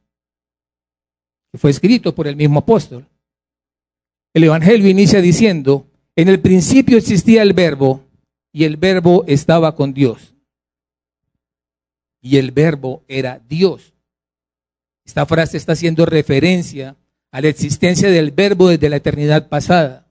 fue 1.57 1.71
escrito 1.71 2.13
por 2.13 2.27
el 2.27 2.35
mismo 2.35 2.59
apóstol. 2.59 3.07
El 4.33 4.43
Evangelio 4.43 4.89
inicia 4.89 5.21
diciendo, 5.21 5.88
en 6.15 6.29
el 6.29 6.39
principio 6.39 6.97
existía 6.97 7.41
el 7.41 7.53
verbo 7.53 8.01
y 8.51 8.63
el 8.63 8.77
verbo 8.77 9.24
estaba 9.27 9.75
con 9.75 9.93
Dios 9.93 10.35
y 12.25 12.38
el 12.38 12.50
verbo 12.50 13.03
era 13.07 13.39
Dios. 13.47 13.93
Esta 15.05 15.27
frase 15.27 15.57
está 15.57 15.74
haciendo 15.74 16.07
referencia 16.07 16.95
a 17.31 17.39
la 17.39 17.50
existencia 17.50 18.09
del 18.09 18.31
verbo 18.31 18.69
desde 18.69 18.89
la 18.89 18.95
eternidad 18.95 19.47
pasada, 19.47 20.07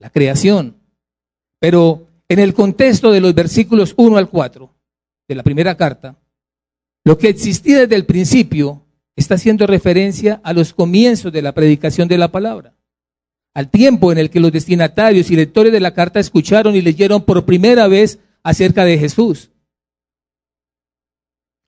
la 0.00 0.10
creación. 0.10 0.78
Pero 1.60 2.08
en 2.28 2.40
el 2.40 2.54
contexto 2.54 3.12
de 3.12 3.20
los 3.20 3.36
versículos 3.36 3.94
1 3.96 4.16
al 4.16 4.30
4 4.30 4.68
de 5.28 5.34
la 5.36 5.44
primera 5.44 5.76
carta, 5.76 6.16
lo 7.04 7.16
que 7.16 7.28
existía 7.28 7.78
desde 7.78 7.94
el 7.94 8.04
principio 8.04 8.81
está 9.16 9.34
haciendo 9.34 9.66
referencia 9.66 10.40
a 10.44 10.52
los 10.52 10.72
comienzos 10.72 11.32
de 11.32 11.42
la 11.42 11.52
predicación 11.52 12.08
de 12.08 12.18
la 12.18 12.32
palabra, 12.32 12.74
al 13.54 13.68
tiempo 13.70 14.12
en 14.12 14.18
el 14.18 14.30
que 14.30 14.40
los 14.40 14.52
destinatarios 14.52 15.30
y 15.30 15.36
lectores 15.36 15.72
de 15.72 15.80
la 15.80 15.94
carta 15.94 16.20
escucharon 16.20 16.74
y 16.74 16.82
leyeron 16.82 17.22
por 17.22 17.44
primera 17.44 17.88
vez 17.88 18.18
acerca 18.42 18.84
de 18.84 18.98
Jesús 18.98 19.52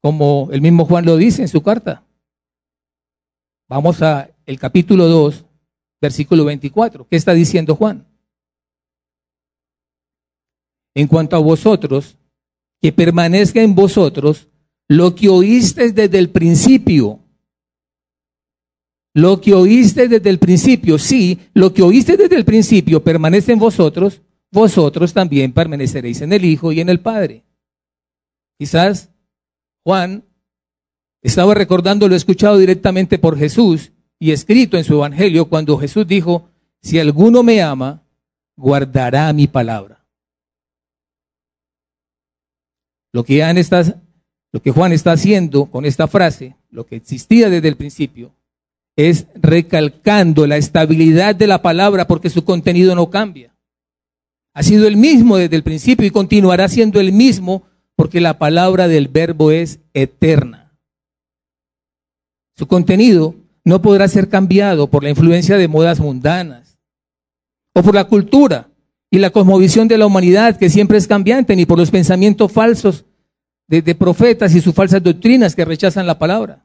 como 0.04 0.50
el 0.52 0.60
mismo 0.60 0.84
Juan 0.84 1.06
lo 1.06 1.16
dice 1.16 1.40
en 1.40 1.48
su 1.48 1.62
carta. 1.62 2.04
Vamos 3.70 4.02
a 4.02 4.28
el 4.44 4.58
capítulo 4.58 5.08
2, 5.08 5.46
versículo 5.98 6.44
24. 6.44 7.06
¿Qué 7.08 7.16
está 7.16 7.32
diciendo 7.32 7.74
Juan? 7.74 8.06
En 10.94 11.06
cuanto 11.06 11.36
a 11.36 11.38
vosotros, 11.38 12.18
que 12.82 12.92
permanezca 12.92 13.62
en 13.62 13.74
vosotros 13.74 14.48
lo 14.88 15.14
que 15.14 15.30
oíste 15.30 15.90
desde 15.90 16.18
el 16.18 16.28
principio. 16.28 17.20
Lo 19.14 19.40
que 19.40 19.54
oíste 19.54 20.08
desde 20.08 20.28
el 20.28 20.40
principio, 20.40 20.98
sí, 20.98 21.38
lo 21.54 21.72
que 21.72 21.82
oíste 21.82 22.16
desde 22.16 22.34
el 22.34 22.44
principio 22.44 23.02
permanece 23.02 23.52
en 23.52 23.60
vosotros, 23.60 24.20
vosotros 24.50 25.12
también 25.12 25.52
permaneceréis 25.52 26.20
en 26.20 26.32
el 26.32 26.44
Hijo 26.44 26.72
y 26.72 26.80
en 26.80 26.88
el 26.88 26.98
Padre. 26.98 27.44
Quizás 28.58 29.10
Juan 29.84 30.24
estaba 31.22 31.54
recordando 31.54 32.08
lo 32.08 32.16
escuchado 32.16 32.58
directamente 32.58 33.18
por 33.18 33.38
Jesús 33.38 33.92
y 34.18 34.32
escrito 34.32 34.76
en 34.76 34.84
su 34.84 34.94
evangelio 34.94 35.48
cuando 35.48 35.78
Jesús 35.78 36.06
dijo, 36.06 36.50
si 36.82 36.98
alguno 36.98 37.44
me 37.44 37.62
ama, 37.62 38.02
guardará 38.56 39.32
mi 39.32 39.46
palabra. 39.46 40.04
Lo 43.12 43.24
que, 43.24 43.44
lo 44.52 44.60
que 44.60 44.70
Juan 44.72 44.92
está 44.92 45.12
haciendo 45.12 45.66
con 45.66 45.84
esta 45.84 46.08
frase, 46.08 46.56
lo 46.70 46.84
que 46.84 46.96
existía 46.96 47.48
desde 47.48 47.68
el 47.68 47.76
principio, 47.76 48.34
es 48.96 49.26
recalcando 49.34 50.46
la 50.46 50.56
estabilidad 50.56 51.34
de 51.34 51.46
la 51.46 51.62
palabra 51.62 52.06
porque 52.06 52.30
su 52.30 52.44
contenido 52.44 52.94
no 52.94 53.10
cambia. 53.10 53.54
Ha 54.54 54.62
sido 54.62 54.86
el 54.86 54.96
mismo 54.96 55.36
desde 55.36 55.56
el 55.56 55.64
principio 55.64 56.06
y 56.06 56.10
continuará 56.10 56.68
siendo 56.68 57.00
el 57.00 57.12
mismo 57.12 57.64
porque 57.96 58.20
la 58.20 58.38
palabra 58.38 58.86
del 58.86 59.08
verbo 59.08 59.50
es 59.50 59.80
eterna. 59.94 60.76
Su 62.56 62.68
contenido 62.68 63.34
no 63.64 63.82
podrá 63.82 64.06
ser 64.06 64.28
cambiado 64.28 64.88
por 64.88 65.02
la 65.02 65.10
influencia 65.10 65.56
de 65.56 65.66
modas 65.66 65.98
mundanas 65.98 66.78
o 67.74 67.82
por 67.82 67.94
la 67.94 68.04
cultura 68.04 68.68
y 69.10 69.18
la 69.18 69.30
cosmovisión 69.30 69.88
de 69.88 69.98
la 69.98 70.06
humanidad 70.06 70.56
que 70.56 70.70
siempre 70.70 70.98
es 70.98 71.08
cambiante, 71.08 71.56
ni 71.56 71.66
por 71.66 71.78
los 71.78 71.90
pensamientos 71.90 72.52
falsos 72.52 73.04
de, 73.66 73.82
de 73.82 73.94
profetas 73.94 74.54
y 74.54 74.60
sus 74.60 74.74
falsas 74.74 75.02
doctrinas 75.02 75.56
que 75.56 75.64
rechazan 75.64 76.06
la 76.06 76.18
palabra. 76.18 76.63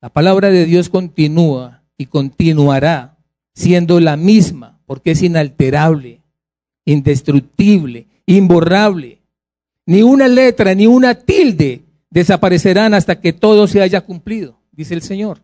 La 0.00 0.10
palabra 0.10 0.50
de 0.50 0.64
Dios 0.66 0.88
continúa 0.88 1.82
y 1.96 2.06
continuará 2.06 3.16
siendo 3.54 4.00
la 4.00 4.16
misma 4.16 4.80
porque 4.86 5.12
es 5.12 5.22
inalterable, 5.22 6.22
indestructible, 6.84 8.06
imborrable. 8.26 9.22
Ni 9.86 10.02
una 10.02 10.28
letra, 10.28 10.74
ni 10.74 10.86
una 10.86 11.14
tilde 11.14 11.84
desaparecerán 12.10 12.94
hasta 12.94 13.20
que 13.20 13.32
todo 13.32 13.66
se 13.66 13.80
haya 13.80 14.00
cumplido, 14.00 14.58
dice 14.72 14.94
el 14.94 15.02
Señor. 15.02 15.42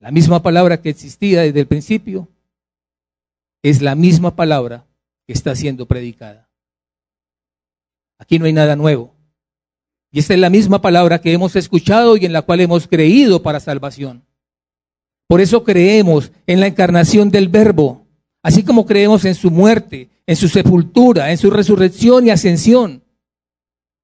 La 0.00 0.10
misma 0.10 0.42
palabra 0.42 0.80
que 0.80 0.90
existía 0.90 1.42
desde 1.42 1.60
el 1.60 1.66
principio 1.66 2.28
es 3.62 3.82
la 3.82 3.94
misma 3.94 4.36
palabra 4.36 4.86
que 5.26 5.32
está 5.32 5.54
siendo 5.56 5.86
predicada. 5.86 6.48
Aquí 8.18 8.38
no 8.38 8.46
hay 8.46 8.52
nada 8.52 8.76
nuevo. 8.76 9.17
Y 10.10 10.20
esta 10.20 10.34
es 10.34 10.40
la 10.40 10.50
misma 10.50 10.80
palabra 10.80 11.20
que 11.20 11.32
hemos 11.32 11.54
escuchado 11.56 12.16
y 12.16 12.24
en 12.24 12.32
la 12.32 12.42
cual 12.42 12.60
hemos 12.60 12.86
creído 12.86 13.42
para 13.42 13.60
salvación. 13.60 14.24
Por 15.26 15.40
eso 15.40 15.64
creemos 15.64 16.32
en 16.46 16.60
la 16.60 16.66
encarnación 16.66 17.30
del 17.30 17.48
Verbo, 17.48 18.08
Así 18.42 18.62
como 18.62 18.86
creemos 18.86 19.24
en 19.24 19.34
su 19.34 19.50
muerte, 19.50 20.08
en 20.26 20.36
su 20.36 20.48
sepultura, 20.48 21.30
en 21.30 21.38
su 21.38 21.50
resurrección 21.50 22.26
y 22.26 22.30
ascensión, 22.30 23.02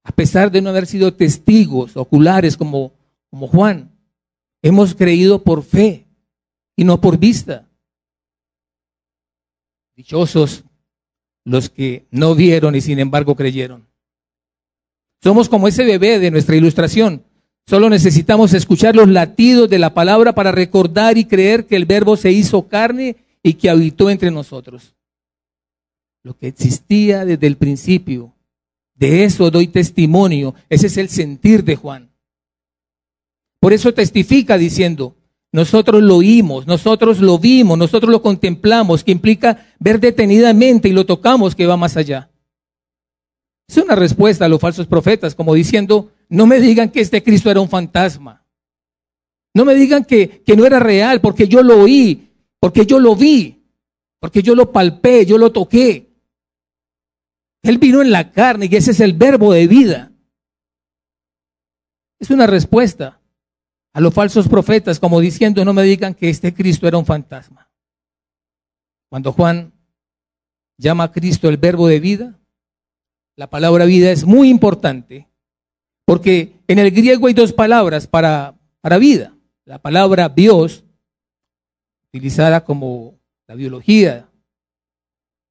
a 0.02 0.12
pesar 0.12 0.50
de 0.50 0.60
no 0.60 0.70
haber 0.70 0.86
sido 0.86 1.14
testigos 1.14 1.96
oculares 1.96 2.56
como, 2.56 2.92
como 3.30 3.46
Juan, 3.46 3.90
hemos 4.60 4.94
creído 4.94 5.42
por 5.42 5.62
fe 5.62 6.06
y 6.76 6.84
no 6.84 7.00
por 7.00 7.18
vista. 7.18 7.66
Dichosos 9.96 10.64
los 11.44 11.70
que 11.70 12.06
no 12.10 12.34
vieron 12.34 12.74
y 12.74 12.80
sin 12.80 12.98
embargo 12.98 13.36
creyeron. 13.36 13.86
Somos 15.24 15.48
como 15.48 15.68
ese 15.68 15.86
bebé 15.86 16.18
de 16.18 16.30
nuestra 16.30 16.54
ilustración. 16.54 17.22
Solo 17.66 17.88
necesitamos 17.88 18.52
escuchar 18.52 18.94
los 18.94 19.08
latidos 19.08 19.70
de 19.70 19.78
la 19.78 19.94
palabra 19.94 20.34
para 20.34 20.52
recordar 20.52 21.16
y 21.16 21.24
creer 21.24 21.64
que 21.64 21.76
el 21.76 21.86
verbo 21.86 22.18
se 22.18 22.30
hizo 22.30 22.68
carne 22.68 23.16
y 23.42 23.54
que 23.54 23.70
habitó 23.70 24.10
entre 24.10 24.30
nosotros. 24.30 24.94
Lo 26.22 26.36
que 26.36 26.48
existía 26.48 27.24
desde 27.24 27.46
el 27.46 27.56
principio. 27.56 28.34
De 28.94 29.24
eso 29.24 29.50
doy 29.50 29.68
testimonio. 29.68 30.54
Ese 30.68 30.88
es 30.88 30.98
el 30.98 31.08
sentir 31.08 31.64
de 31.64 31.76
Juan. 31.76 32.10
Por 33.60 33.72
eso 33.72 33.94
testifica 33.94 34.58
diciendo, 34.58 35.16
nosotros 35.52 36.02
lo 36.02 36.16
oímos, 36.16 36.66
nosotros 36.66 37.20
lo 37.20 37.38
vimos, 37.38 37.78
nosotros 37.78 38.12
lo 38.12 38.20
contemplamos, 38.20 39.02
que 39.02 39.12
implica 39.12 39.68
ver 39.78 40.00
detenidamente 40.00 40.90
y 40.90 40.92
lo 40.92 41.06
tocamos 41.06 41.54
que 41.54 41.66
va 41.66 41.78
más 41.78 41.96
allá. 41.96 42.28
Es 43.68 43.76
una 43.78 43.94
respuesta 43.94 44.44
a 44.44 44.48
los 44.48 44.60
falsos 44.60 44.86
profetas, 44.86 45.34
como 45.34 45.54
diciendo, 45.54 46.12
no 46.28 46.46
me 46.46 46.60
digan 46.60 46.90
que 46.90 47.00
este 47.00 47.22
Cristo 47.22 47.50
era 47.50 47.60
un 47.60 47.68
fantasma. 47.68 48.44
No 49.54 49.64
me 49.64 49.74
digan 49.74 50.04
que, 50.04 50.42
que 50.42 50.56
no 50.56 50.66
era 50.66 50.80
real, 50.80 51.20
porque 51.20 51.48
yo 51.48 51.62
lo 51.62 51.82
oí, 51.82 52.30
porque 52.60 52.84
yo 52.84 52.98
lo 52.98 53.14
vi, 53.14 53.64
porque 54.20 54.42
yo 54.42 54.54
lo 54.54 54.72
palpé, 54.72 55.24
yo 55.24 55.38
lo 55.38 55.52
toqué. 55.52 56.12
Él 57.62 57.78
vino 57.78 58.02
en 58.02 58.10
la 58.10 58.30
carne 58.32 58.68
y 58.70 58.76
ese 58.76 58.90
es 58.90 59.00
el 59.00 59.14
verbo 59.14 59.52
de 59.52 59.66
vida. 59.66 60.12
Es 62.18 62.30
una 62.30 62.46
respuesta 62.46 63.20
a 63.92 64.00
los 64.00 64.12
falsos 64.12 64.48
profetas, 64.48 64.98
como 64.98 65.20
diciendo, 65.20 65.64
no 65.64 65.72
me 65.72 65.82
digan 65.82 66.14
que 66.14 66.28
este 66.28 66.52
Cristo 66.52 66.88
era 66.88 66.98
un 66.98 67.06
fantasma. 67.06 67.70
Cuando 69.08 69.32
Juan 69.32 69.72
llama 70.76 71.04
a 71.04 71.12
Cristo 71.12 71.48
el 71.48 71.56
verbo 71.56 71.86
de 71.86 72.00
vida, 72.00 72.38
la 73.36 73.48
palabra 73.50 73.84
vida 73.84 74.10
es 74.10 74.24
muy 74.24 74.48
importante, 74.48 75.28
porque 76.04 76.52
en 76.68 76.78
el 76.78 76.90
griego 76.90 77.26
hay 77.26 77.34
dos 77.34 77.52
palabras 77.52 78.06
para, 78.06 78.54
para 78.80 78.98
vida. 78.98 79.34
La 79.64 79.78
palabra 79.78 80.28
bios, 80.28 80.84
utilizada 82.08 82.64
como 82.64 83.18
la 83.46 83.54
biología, 83.54 84.28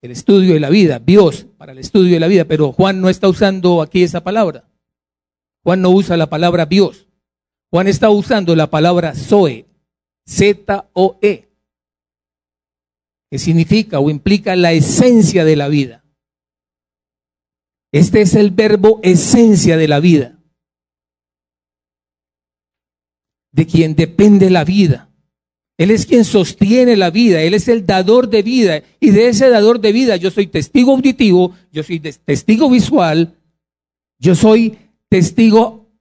el 0.01 0.11
estudio 0.11 0.53
de 0.53 0.59
la 0.59 0.69
vida, 0.69 0.99
bios, 0.99 1.47
para 1.57 1.71
el 1.71 1.79
estudio 1.79 2.13
de 2.13 2.19
la 2.19 2.27
vida, 2.27 2.45
pero 2.45 2.71
Juan 2.71 3.01
no 3.01 3.09
está 3.09 3.27
usando 3.27 3.81
aquí 3.81 4.03
esa 4.03 4.23
palabra. 4.23 4.65
Juan 5.63 5.81
no 5.81 5.89
usa 5.89 6.17
la 6.17 6.29
palabra 6.29 6.65
bios. 6.65 7.07
Juan 7.71 7.87
está 7.87 8.09
usando 8.09 8.55
la 8.55 8.69
palabra 8.69 9.15
Zoe, 9.15 9.65
Z-O-E, 10.27 11.49
que 13.31 13.39
significa 13.39 13.99
o 13.99 14.09
implica 14.09 14.55
la 14.55 14.73
esencia 14.73 15.43
de 15.43 15.55
la 15.55 15.67
vida. 15.69 16.02
Este 17.93 18.21
es 18.21 18.33
el 18.33 18.49
verbo 18.49 18.99
esencia 19.03 19.77
de 19.77 19.87
la 19.87 19.99
vida, 19.99 20.39
de 23.51 23.67
quien 23.67 23.95
depende 23.95 24.49
la 24.49 24.65
vida. 24.65 25.11
Él 25.77 25.91
es 25.91 26.07
quien 26.07 26.25
sostiene 26.25 26.95
la 26.95 27.11
vida, 27.11 27.43
Él 27.43 27.53
es 27.53 27.67
el 27.67 27.85
dador 27.85 28.29
de 28.29 28.41
vida. 28.41 28.81
Y 28.99 29.11
de 29.11 29.27
ese 29.27 29.47
dador 29.47 29.79
de 29.79 29.91
vida 29.91 30.15
yo 30.15 30.31
soy 30.31 30.47
testigo 30.47 30.93
auditivo, 30.93 31.55
yo 31.71 31.83
soy 31.83 31.99
testigo 31.99 32.67
visual, 32.67 33.37
yo 34.17 34.33
soy 34.33 34.75
testigo 35.07 35.91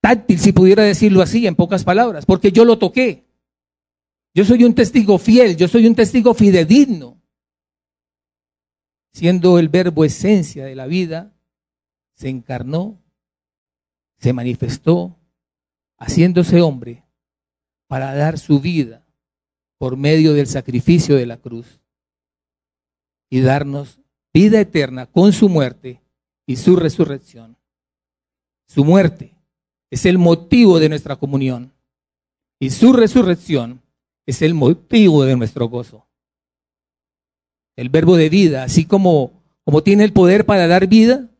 táctil, 0.00 0.38
si 0.38 0.52
pudiera 0.52 0.84
decirlo 0.84 1.20
así, 1.20 1.48
en 1.48 1.56
pocas 1.56 1.82
palabras, 1.82 2.26
porque 2.26 2.52
yo 2.52 2.64
lo 2.64 2.78
toqué. 2.78 3.24
Yo 4.34 4.44
soy 4.44 4.62
un 4.62 4.74
testigo 4.76 5.18
fiel, 5.18 5.56
yo 5.56 5.66
soy 5.66 5.88
un 5.88 5.96
testigo 5.96 6.32
fidedigno. 6.32 7.19
Siendo 9.12 9.58
el 9.58 9.68
verbo 9.68 10.04
esencia 10.04 10.64
de 10.64 10.74
la 10.74 10.86
vida, 10.86 11.32
se 12.14 12.28
encarnó, 12.28 12.98
se 14.18 14.32
manifestó, 14.32 15.16
haciéndose 15.98 16.60
hombre 16.60 17.04
para 17.86 18.14
dar 18.14 18.38
su 18.38 18.60
vida 18.60 19.04
por 19.78 19.96
medio 19.96 20.34
del 20.34 20.46
sacrificio 20.46 21.16
de 21.16 21.26
la 21.26 21.38
cruz 21.38 21.80
y 23.30 23.40
darnos 23.40 23.98
vida 24.32 24.60
eterna 24.60 25.06
con 25.06 25.32
su 25.32 25.48
muerte 25.48 26.00
y 26.46 26.56
su 26.56 26.76
resurrección. 26.76 27.56
Su 28.66 28.84
muerte 28.84 29.34
es 29.90 30.06
el 30.06 30.18
motivo 30.18 30.78
de 30.78 30.88
nuestra 30.88 31.16
comunión. 31.16 31.72
Y 32.60 32.70
su 32.70 32.92
resurrección 32.92 33.80
es 34.26 34.42
el 34.42 34.54
motivo 34.54 35.24
de 35.24 35.36
nuestro 35.36 35.68
gozo. 35.68 36.06
El 37.80 37.88
verbo 37.88 38.18
de 38.18 38.28
vida, 38.28 38.62
así 38.62 38.84
como, 38.84 39.32
como 39.64 39.82
tiene 39.82 40.04
el 40.04 40.12
poder 40.12 40.44
para 40.44 40.66
dar 40.66 40.86
vida, 40.86 41.30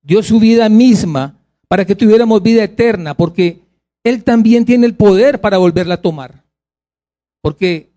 dio 0.00 0.22
su 0.22 0.40
vida 0.40 0.70
misma 0.70 1.38
para 1.68 1.84
que 1.84 1.94
tuviéramos 1.94 2.42
vida 2.42 2.64
eterna, 2.64 3.12
porque 3.12 3.60
Él 4.02 4.24
también 4.24 4.64
tiene 4.64 4.86
el 4.86 4.94
poder 4.94 5.42
para 5.42 5.58
volverla 5.58 5.96
a 5.96 6.00
tomar. 6.00 6.44
Porque 7.42 7.90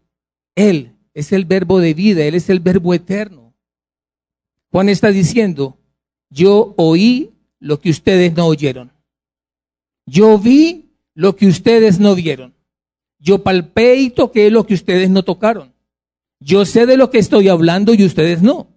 Él 0.56 0.92
es 1.14 1.32
el 1.32 1.46
verbo 1.46 1.80
de 1.80 1.94
vida, 1.94 2.26
Él 2.26 2.36
es 2.36 2.50
el 2.50 2.60
verbo 2.60 2.94
eterno. 2.94 3.54
Juan 4.74 4.90
está 4.90 5.10
diciendo, 5.12 5.78
yo 6.30 6.74
oí 6.76 7.32
lo 7.62 7.80
que 7.80 7.92
ustedes 7.92 8.34
no 8.34 8.48
oyeron. 8.48 8.92
Yo 10.06 10.38
vi 10.38 10.90
lo 11.14 11.38
que 11.38 11.48
ustedes 11.48 11.98
no 11.98 12.14
vieron. 12.14 12.54
Yo 13.20 13.42
palpé 13.42 13.96
y 13.96 14.10
toqué 14.10 14.52
lo 14.52 14.66
que 14.66 14.74
ustedes 14.74 15.10
no 15.10 15.24
tocaron. 15.24 15.75
Yo 16.40 16.66
sé 16.66 16.86
de 16.86 16.98
lo 16.98 17.10
que 17.10 17.20
estoy 17.20 17.48
hablando 17.48 17.94
y 17.94 18.04
ustedes 18.04 18.42
no. 18.42 18.68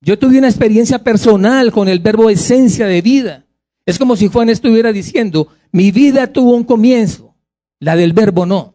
Yo 0.00 0.18
tuve 0.18 0.38
una 0.38 0.48
experiencia 0.48 1.02
personal 1.02 1.72
con 1.72 1.88
el 1.88 2.00
verbo 2.00 2.30
esencia 2.30 2.86
de 2.86 3.02
vida. 3.02 3.46
Es 3.86 3.98
como 3.98 4.16
si 4.16 4.28
Juan 4.28 4.50
estuviera 4.50 4.92
diciendo, 4.92 5.48
mi 5.72 5.90
vida 5.90 6.32
tuvo 6.32 6.54
un 6.54 6.64
comienzo, 6.64 7.34
la 7.80 7.96
del 7.96 8.12
verbo 8.12 8.46
no. 8.46 8.74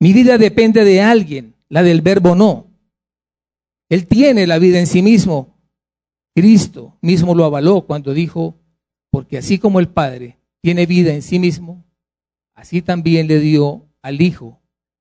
Mi 0.00 0.12
vida 0.12 0.38
depende 0.38 0.84
de 0.84 1.00
alguien, 1.00 1.54
la 1.68 1.82
del 1.82 2.02
verbo 2.02 2.34
no. 2.34 2.66
Él 3.88 4.06
tiene 4.06 4.46
la 4.46 4.58
vida 4.58 4.78
en 4.80 4.86
sí 4.86 5.02
mismo. 5.02 5.56
Cristo 6.34 6.98
mismo 7.00 7.34
lo 7.34 7.44
avaló 7.44 7.82
cuando 7.82 8.12
dijo, 8.12 8.58
porque 9.10 9.38
así 9.38 9.58
como 9.58 9.80
el 9.80 9.88
Padre 9.88 10.38
tiene 10.60 10.84
vida 10.84 11.14
en 11.14 11.22
sí 11.22 11.38
mismo, 11.38 11.84
así 12.54 12.82
también 12.82 13.28
le 13.28 13.40
dio 13.40 13.88
al 14.02 14.20
Hijo 14.20 14.60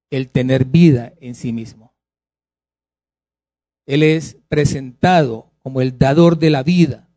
el 0.10 0.30
tener 0.30 0.66
vida 0.66 1.14
en 1.20 1.36
sí 1.36 1.52
mismo. 1.52 1.94
Él 3.86 4.04
es 4.04 4.38
presentado 4.48 5.52
como 5.62 5.82
el 5.82 5.98
dador 5.98 6.38
de 6.38 6.50
la 6.50 6.64
vida. 6.64 7.10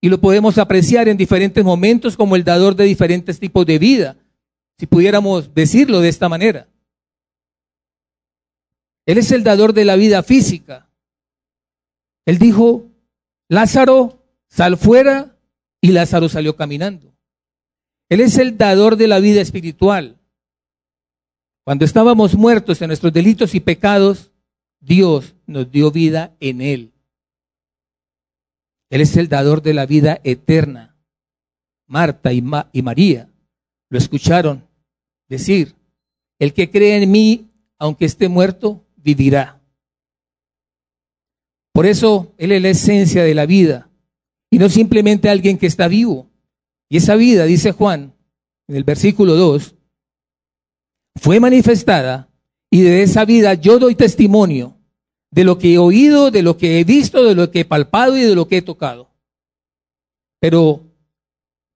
Y 0.00 0.08
lo 0.08 0.20
podemos 0.20 0.58
apreciar 0.58 1.08
en 1.08 1.16
diferentes 1.16 1.64
momentos 1.64 2.16
como 2.16 2.36
el 2.36 2.44
dador 2.44 2.76
de 2.76 2.84
diferentes 2.84 3.40
tipos 3.40 3.64
de 3.64 3.78
vida, 3.78 4.16
si 4.78 4.86
pudiéramos 4.86 5.54
decirlo 5.54 6.00
de 6.00 6.08
esta 6.08 6.28
manera. 6.28 6.68
Él 9.06 9.18
es 9.18 9.32
el 9.32 9.44
dador 9.44 9.72
de 9.72 9.84
la 9.84 9.96
vida 9.96 10.22
física. 10.22 10.90
Él 12.26 12.38
dijo, 12.38 12.90
Lázaro, 13.48 14.22
sal 14.48 14.76
fuera 14.76 15.36
y 15.80 15.92
Lázaro 15.92 16.28
salió 16.28 16.56
caminando. 16.56 17.14
Él 18.08 18.20
es 18.20 18.38
el 18.38 18.56
dador 18.56 18.96
de 18.96 19.08
la 19.08 19.20
vida 19.20 19.40
espiritual. 19.40 20.18
Cuando 21.64 21.86
estábamos 21.86 22.34
muertos 22.34 22.82
en 22.82 22.88
nuestros 22.88 23.12
delitos 23.12 23.54
y 23.54 23.60
pecados, 23.60 24.30
Dios 24.80 25.34
nos 25.46 25.70
dio 25.70 25.90
vida 25.90 26.36
en 26.38 26.60
Él. 26.60 26.92
Él 28.90 29.00
es 29.00 29.16
el 29.16 29.28
dador 29.28 29.62
de 29.62 29.72
la 29.72 29.86
vida 29.86 30.20
eterna. 30.24 30.94
Marta 31.86 32.32
y, 32.32 32.42
María 32.42 33.30
lo 33.88 33.98
escucharon 33.98 34.66
decir, 35.28 35.74
el 36.38 36.52
que 36.52 36.70
cree 36.70 37.02
en 37.02 37.10
mí, 37.10 37.50
aunque 37.78 38.04
esté 38.04 38.28
muerto, 38.28 38.84
vivirá. 38.96 39.60
Por 41.72 41.86
eso 41.86 42.34
Él 42.36 42.52
es 42.52 42.62
la 42.62 42.68
esencia 42.68 43.24
de 43.24 43.34
la 43.34 43.46
vida 43.46 43.88
y 44.50 44.58
no 44.58 44.68
simplemente 44.68 45.28
alguien 45.30 45.58
que 45.58 45.66
está 45.66 45.88
vivo. 45.88 46.28
Y 46.88 46.98
esa 46.98 47.16
vida, 47.16 47.44
dice 47.44 47.72
Juan 47.72 48.12
en 48.68 48.76
el 48.76 48.84
versículo 48.84 49.34
2, 49.34 49.74
fue 51.16 51.40
manifestada 51.40 52.28
y 52.70 52.82
de 52.82 53.02
esa 53.02 53.24
vida 53.24 53.54
yo 53.54 53.78
doy 53.78 53.94
testimonio 53.94 54.76
de 55.30 55.44
lo 55.44 55.58
que 55.58 55.74
he 55.74 55.78
oído, 55.78 56.30
de 56.30 56.42
lo 56.42 56.56
que 56.56 56.80
he 56.80 56.84
visto, 56.84 57.24
de 57.24 57.34
lo 57.34 57.50
que 57.50 57.60
he 57.60 57.64
palpado 57.64 58.16
y 58.16 58.22
de 58.22 58.34
lo 58.34 58.46
que 58.46 58.58
he 58.58 58.62
tocado. 58.62 59.10
Pero, 60.40 60.84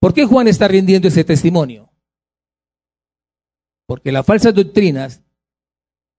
¿por 0.01 0.15
qué 0.15 0.25
Juan 0.25 0.49
está 0.49 0.69
rindiendo 0.69 1.09
ese 1.09 1.25
testimonio? 1.25 1.91
Porque 3.87 4.13
las 4.13 4.27
falsas 4.27 4.55
doctrinas 4.55 5.23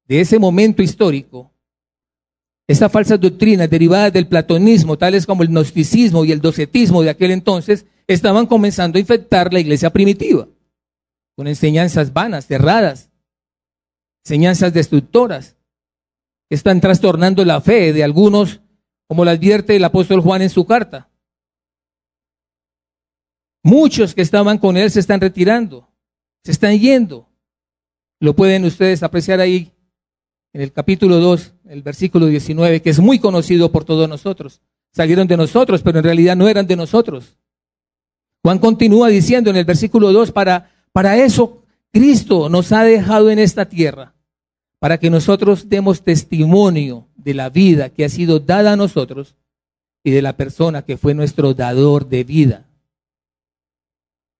de 0.05 0.21
ese 0.21 0.39
momento 0.39 0.81
histórico 0.81 1.53
estas 2.69 2.91
falsas 2.91 3.19
doctrinas 3.19 3.67
derivadas 3.67 4.13
del 4.13 4.27
platonismo, 4.27 4.95
tales 4.95 5.25
como 5.25 5.41
el 5.41 5.49
gnosticismo 5.49 6.23
y 6.23 6.31
el 6.31 6.39
docetismo 6.39 7.01
de 7.01 7.09
aquel 7.09 7.31
entonces, 7.31 7.87
estaban 8.05 8.45
comenzando 8.45 8.97
a 8.97 8.99
infectar 8.99 9.51
la 9.51 9.59
iglesia 9.59 9.89
primitiva 9.89 10.47
con 11.35 11.47
enseñanzas 11.47 12.13
vanas, 12.13 12.45
cerradas, 12.45 13.08
enseñanzas 14.29 14.71
destructoras, 14.73 15.57
que 16.47 16.55
están 16.55 16.79
trastornando 16.81 17.43
la 17.45 17.61
fe 17.61 17.93
de 17.93 18.03
algunos, 18.03 18.61
como 19.07 19.25
lo 19.25 19.31
advierte 19.31 19.75
el 19.75 19.83
apóstol 19.83 20.21
Juan 20.21 20.43
en 20.43 20.51
su 20.51 20.65
carta. 20.65 21.09
Muchos 23.63 24.13
que 24.13 24.21
estaban 24.21 24.59
con 24.59 24.77
él 24.77 24.91
se 24.91 24.99
están 24.99 25.19
retirando, 25.19 25.89
se 26.43 26.51
están 26.51 26.77
yendo. 26.77 27.27
Lo 28.19 28.35
pueden 28.35 28.65
ustedes 28.65 29.01
apreciar 29.01 29.39
ahí 29.39 29.73
en 30.53 30.61
el 30.61 30.71
capítulo 30.71 31.19
2, 31.19 31.53
el 31.65 31.81
versículo 31.81 32.27
19, 32.27 32.83
que 32.83 32.91
es 32.91 32.99
muy 32.99 33.17
conocido 33.17 33.71
por 33.71 33.83
todos 33.83 34.07
nosotros. 34.07 34.61
Salieron 34.91 35.27
de 35.27 35.37
nosotros, 35.37 35.81
pero 35.81 35.97
en 35.97 36.03
realidad 36.03 36.35
no 36.35 36.47
eran 36.47 36.67
de 36.67 36.75
nosotros. 36.75 37.35
Juan 38.43 38.59
continúa 38.59 39.07
diciendo 39.07 39.49
en 39.49 39.55
el 39.55 39.65
versículo 39.65 40.13
2, 40.13 40.31
para, 40.31 40.71
para 40.91 41.17
eso 41.17 41.63
Cristo 41.91 42.47
nos 42.47 42.71
ha 42.71 42.83
dejado 42.83 43.31
en 43.31 43.39
esta 43.39 43.65
tierra, 43.65 44.13
para 44.79 44.97
que 44.97 45.09
nosotros 45.09 45.69
demos 45.69 46.03
testimonio 46.03 47.07
de 47.15 47.33
la 47.33 47.49
vida 47.49 47.89
que 47.89 48.05
ha 48.05 48.09
sido 48.09 48.39
dada 48.39 48.73
a 48.73 48.77
nosotros 48.77 49.35
y 50.03 50.11
de 50.11 50.21
la 50.21 50.37
persona 50.37 50.83
que 50.83 50.97
fue 50.97 51.13
nuestro 51.13 51.53
dador 51.53 52.07
de 52.07 52.23
vida. 52.23 52.65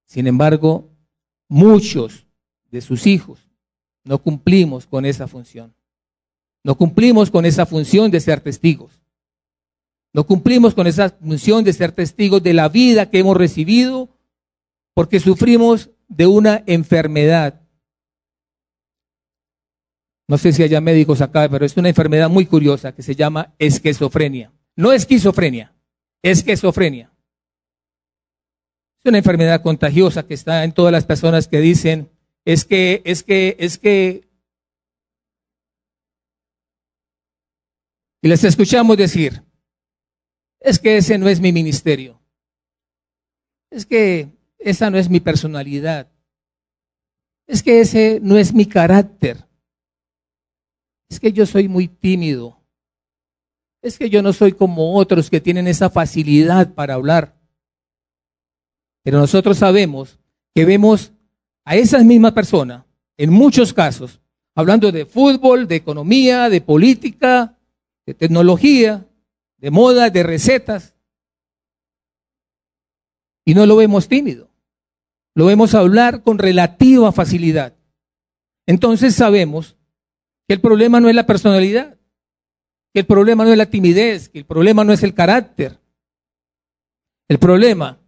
Sin 0.06 0.28
embargo, 0.28 0.90
muchos 1.50 2.26
de 2.72 2.82
sus 2.82 3.06
hijos 3.06 3.48
no 4.04 4.18
cumplimos 4.20 4.88
con 4.88 5.06
esa 5.06 5.28
función. 5.28 5.74
No 6.64 6.76
cumplimos 6.76 7.30
con 7.30 7.46
esa 7.46 7.66
función 7.66 8.10
de 8.10 8.20
ser 8.20 8.42
testigos. 8.42 8.92
No 10.14 10.26
cumplimos 10.26 10.74
con 10.74 10.88
esa 10.88 11.10
función 11.10 11.64
de 11.64 11.74
ser 11.74 11.92
testigos 11.92 12.42
de 12.42 12.54
la 12.54 12.70
vida 12.70 13.10
que 13.10 13.20
hemos 13.20 13.38
recibido 13.38 14.10
porque 14.94 15.20
sufrimos 15.20 15.92
de 16.08 16.28
una 16.28 16.64
enfermedad. 16.66 17.59
No 20.30 20.38
sé 20.38 20.54
si 20.54 20.62
haya 20.62 20.80
médicos 20.80 21.22
acá, 21.22 21.50
pero 21.50 21.66
es 21.66 21.76
una 21.76 21.90
enfermedad 21.90 22.30
muy 22.30 22.46
curiosa 22.46 22.94
que 22.94 23.02
se 23.02 23.16
llama 23.16 23.56
esquizofrenia. 23.58 24.54
No 24.76 24.92
esquizofrenia, 24.92 25.74
esquizofrenia. 26.22 27.12
Es 29.00 29.10
una 29.10 29.18
enfermedad 29.18 29.64
contagiosa 29.64 30.28
que 30.28 30.36
está 30.36 30.64
en 30.64 30.72
todas 30.72 30.92
las 30.92 31.04
personas 31.06 31.48
que 31.48 31.60
dicen, 31.60 32.12
es 32.46 32.64
que, 32.64 33.02
es 33.06 33.24
que, 33.24 33.56
es 33.58 33.80
que... 33.80 34.30
Y 38.22 38.28
les 38.28 38.44
escuchamos 38.44 38.98
decir, 38.98 39.42
es 40.60 40.78
que 40.78 40.98
ese 40.98 41.18
no 41.18 41.28
es 41.28 41.40
mi 41.40 41.52
ministerio. 41.52 42.22
Es 43.72 43.84
que 43.88 44.30
esa 44.60 44.92
no 44.92 45.00
es 45.00 45.10
mi 45.10 45.22
personalidad. 45.22 46.08
Es 47.48 47.64
que 47.64 47.82
ese 47.82 48.20
no 48.22 48.38
es 48.38 48.54
mi 48.54 48.68
carácter. 48.68 49.49
Es 51.10 51.20
que 51.20 51.32
yo 51.32 51.46
soy 51.46 51.68
muy 51.68 51.88
tímido. 51.88 52.60
Es 53.82 53.98
que 53.98 54.10
yo 54.10 54.22
no 54.22 54.34
soy 54.34 54.52
como 54.54 54.96
otros 54.96 55.30
que 55.30 55.42
tienen 55.42 55.68
esa 55.68 55.90
facilidad 55.90 56.74
para 56.74 56.94
hablar. 56.94 57.36
Pero 59.04 59.18
nosotros 59.18 59.58
sabemos 59.58 60.20
que 60.54 60.66
vemos 60.66 61.12
a 61.66 61.76
esas 61.76 62.04
mismas 62.04 62.34
personas, 62.34 62.84
en 63.18 63.32
muchos 63.32 63.74
casos, 63.74 64.22
hablando 64.56 64.92
de 64.92 65.06
fútbol, 65.06 65.68
de 65.68 65.76
economía, 65.78 66.50
de 66.50 66.62
política, 66.62 67.58
de 68.06 68.14
tecnología, 68.14 69.08
de 69.58 69.72
moda, 69.72 70.10
de 70.10 70.24
recetas. 70.24 70.96
Y 73.46 73.54
no 73.54 73.66
lo 73.66 73.78
vemos 73.78 74.08
tímido. 74.08 74.50
Lo 75.34 75.46
vemos 75.46 75.74
hablar 75.74 76.22
con 76.24 76.38
relativa 76.38 77.12
facilidad. 77.12 77.76
Entonces 78.66 79.16
sabemos 79.16 79.78
que 80.50 80.54
el 80.54 80.62
problema 80.62 81.00
no 81.00 81.10
es 81.10 81.14
la 81.14 81.28
personalidad, 81.28 81.96
que 82.92 83.02
el 83.02 83.06
problema 83.06 83.46
no 83.46 83.52
es 83.52 83.58
la 83.60 83.68
timidez, 83.68 84.30
que 84.30 84.40
el 84.40 84.46
problema 84.46 84.84
no 84.84 84.92
es 84.92 85.04
el 85.04 85.14
carácter. 85.14 85.78
El 87.28 87.38
problema 87.38 88.00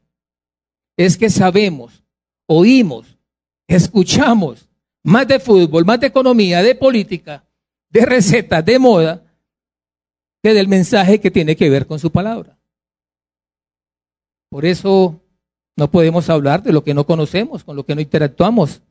es 0.97 1.19
que 1.19 1.29
sabemos, 1.29 2.03
oímos, 2.47 3.15
escuchamos 3.67 4.67
más 5.03 5.27
de 5.27 5.39
fútbol, 5.39 5.85
más 5.85 5.99
de 5.99 6.07
economía, 6.07 6.63
de 6.63 6.73
política, 6.73 7.45
de 7.91 8.07
recetas, 8.07 8.65
de 8.65 8.79
moda, 8.79 9.23
que 10.41 10.55
del 10.55 10.67
mensaje 10.67 11.21
que 11.21 11.29
tiene 11.29 11.55
que 11.55 11.69
ver 11.69 11.85
con 11.85 11.99
su 11.99 12.11
palabra. 12.11 12.57
Por 14.49 14.65
eso 14.65 15.21
no 15.77 15.91
podemos 15.91 16.27
hablar 16.27 16.63
de 16.63 16.73
lo 16.73 16.83
que 16.83 16.95
no 16.95 17.05
conocemos, 17.05 17.63
con 17.63 17.75
lo 17.75 17.85
que 17.85 17.93
no 17.93 18.01
interactuamos. 18.01 18.81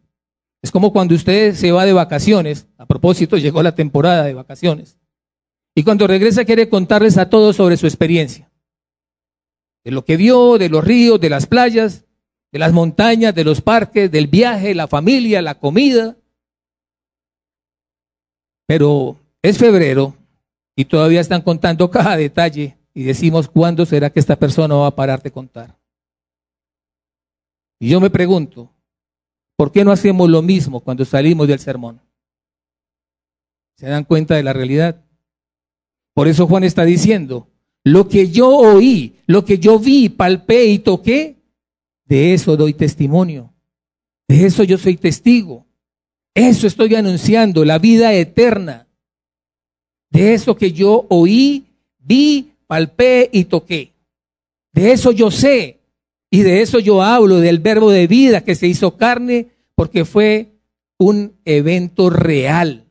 Es 0.62 0.70
como 0.70 0.92
cuando 0.92 1.14
usted 1.14 1.54
se 1.54 1.72
va 1.72 1.84
de 1.84 1.92
vacaciones, 1.92 2.66
a 2.76 2.86
propósito, 2.86 3.36
llegó 3.38 3.62
la 3.62 3.74
temporada 3.74 4.24
de 4.24 4.34
vacaciones, 4.34 4.98
y 5.74 5.84
cuando 5.84 6.06
regresa 6.06 6.44
quiere 6.44 6.68
contarles 6.68 7.16
a 7.16 7.30
todos 7.30 7.56
sobre 7.56 7.76
su 7.76 7.86
experiencia, 7.86 8.50
de 9.84 9.90
lo 9.90 10.04
que 10.04 10.16
vio, 10.16 10.58
de 10.58 10.68
los 10.68 10.84
ríos, 10.84 11.20
de 11.20 11.30
las 11.30 11.46
playas, 11.46 12.04
de 12.52 12.58
las 12.58 12.72
montañas, 12.72 13.34
de 13.34 13.44
los 13.44 13.60
parques, 13.60 14.10
del 14.10 14.26
viaje, 14.26 14.74
la 14.74 14.88
familia, 14.88 15.40
la 15.40 15.54
comida. 15.54 16.16
Pero 18.66 19.16
es 19.42 19.58
febrero 19.58 20.16
y 20.76 20.84
todavía 20.84 21.20
están 21.20 21.42
contando 21.42 21.90
cada 21.90 22.16
detalle 22.16 22.76
y 22.92 23.04
decimos, 23.04 23.48
¿cuándo 23.48 23.86
será 23.86 24.10
que 24.10 24.20
esta 24.20 24.36
persona 24.36 24.74
va 24.74 24.88
a 24.88 24.96
parar 24.96 25.22
de 25.22 25.30
contar? 25.30 25.76
Y 27.78 27.88
yo 27.88 28.00
me 28.00 28.10
pregunto, 28.10 28.70
¿por 29.60 29.72
qué 29.72 29.84
no 29.84 29.92
hacemos 29.92 30.30
lo 30.30 30.40
mismo 30.40 30.80
cuando 30.80 31.04
salimos 31.04 31.46
del 31.46 31.58
sermón? 31.58 32.00
¿Se 33.76 33.86
dan 33.86 34.04
cuenta 34.04 34.34
de 34.34 34.42
la 34.42 34.54
realidad? 34.54 35.04
Por 36.14 36.28
eso 36.28 36.46
Juan 36.46 36.64
está 36.64 36.86
diciendo, 36.86 37.46
lo 37.84 38.08
que 38.08 38.30
yo 38.30 38.48
oí, 38.48 39.16
lo 39.26 39.44
que 39.44 39.58
yo 39.58 39.78
vi, 39.78 40.08
palpé 40.08 40.64
y 40.64 40.78
toqué, 40.78 41.36
de 42.06 42.32
eso 42.32 42.56
doy 42.56 42.72
testimonio. 42.72 43.52
De 44.28 44.46
eso 44.46 44.64
yo 44.64 44.78
soy 44.78 44.96
testigo. 44.96 45.66
Eso 46.32 46.66
estoy 46.66 46.94
anunciando, 46.94 47.62
la 47.66 47.78
vida 47.78 48.14
eterna 48.14 48.88
de 50.08 50.32
eso 50.32 50.56
que 50.56 50.72
yo 50.72 51.04
oí, 51.10 51.66
vi, 51.98 52.54
palpé 52.66 53.28
y 53.30 53.44
toqué. 53.44 53.92
De 54.72 54.92
eso 54.92 55.12
yo 55.12 55.30
sé 55.30 55.79
y 56.30 56.42
de 56.42 56.62
eso 56.62 56.78
yo 56.78 57.02
hablo, 57.02 57.38
del 57.38 57.58
verbo 57.58 57.90
de 57.90 58.06
vida 58.06 58.42
que 58.42 58.54
se 58.54 58.68
hizo 58.68 58.96
carne, 58.96 59.50
porque 59.74 60.04
fue 60.04 60.60
un 60.96 61.40
evento 61.44 62.08
real. 62.08 62.86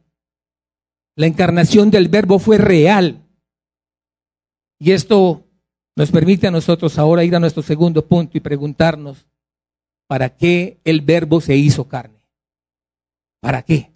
La 1.15 1.27
encarnación 1.27 1.89
del 1.89 2.09
verbo 2.09 2.39
fue 2.39 2.57
real. 2.57 3.25
Y 4.77 4.91
esto 4.91 5.45
nos 5.95 6.11
permite 6.11 6.47
a 6.47 6.51
nosotros 6.51 6.97
ahora 6.97 7.23
ir 7.23 7.35
a 7.35 7.39
nuestro 7.39 7.61
segundo 7.61 8.05
punto 8.05 8.37
y 8.37 8.41
preguntarnos, 8.41 9.25
¿para 10.07 10.35
qué 10.35 10.79
el 10.83 11.01
verbo 11.01 11.39
se 11.39 11.55
hizo 11.55 11.87
carne? 11.87 12.19
¿Para 13.41 13.61
qué? 13.61 13.93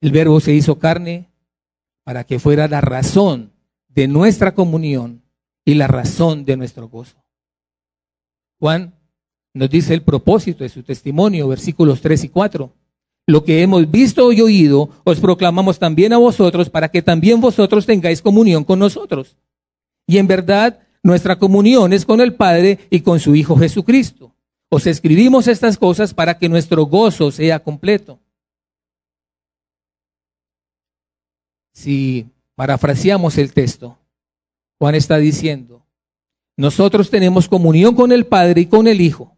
El 0.00 0.12
verbo 0.12 0.40
se 0.40 0.52
hizo 0.52 0.78
carne 0.78 1.30
para 2.04 2.24
que 2.24 2.38
fuera 2.38 2.68
la 2.68 2.80
razón 2.80 3.52
de 3.88 4.08
nuestra 4.08 4.54
comunión 4.54 5.22
y 5.64 5.74
la 5.74 5.86
razón 5.86 6.44
de 6.44 6.56
nuestro 6.56 6.88
gozo. 6.88 7.20
Juan 8.60 8.94
nos 9.54 9.70
dice 9.70 9.94
el 9.94 10.02
propósito 10.02 10.62
de 10.62 10.68
su 10.68 10.82
testimonio, 10.82 11.48
versículos 11.48 12.00
3 12.02 12.24
y 12.24 12.28
4. 12.28 12.72
Lo 13.26 13.44
que 13.44 13.62
hemos 13.62 13.90
visto 13.90 14.32
y 14.32 14.40
oído 14.40 14.90
os 15.04 15.18
proclamamos 15.18 15.78
también 15.78 16.12
a 16.12 16.18
vosotros 16.18 16.70
para 16.70 16.88
que 16.88 17.02
también 17.02 17.40
vosotros 17.40 17.86
tengáis 17.86 18.22
comunión 18.22 18.62
con 18.62 18.78
nosotros. 18.78 19.36
Y 20.06 20.18
en 20.18 20.26
verdad, 20.26 20.80
nuestra 21.02 21.38
comunión 21.38 21.92
es 21.92 22.04
con 22.04 22.20
el 22.20 22.34
Padre 22.34 22.78
y 22.90 23.00
con 23.00 23.18
su 23.18 23.34
Hijo 23.34 23.56
Jesucristo. 23.56 24.34
Os 24.68 24.86
escribimos 24.86 25.48
estas 25.48 25.78
cosas 25.78 26.14
para 26.14 26.38
que 26.38 26.48
nuestro 26.48 26.84
gozo 26.84 27.30
sea 27.30 27.60
completo. 27.60 28.20
Si 31.72 32.26
parafraseamos 32.54 33.38
el 33.38 33.52
texto, 33.52 33.98
Juan 34.78 34.94
está 34.94 35.16
diciendo, 35.16 35.86
nosotros 36.60 37.08
tenemos 37.08 37.48
comunión 37.48 37.94
con 37.94 38.12
el 38.12 38.26
Padre 38.26 38.60
y 38.60 38.66
con 38.66 38.86
el 38.86 39.00
Hijo. 39.00 39.34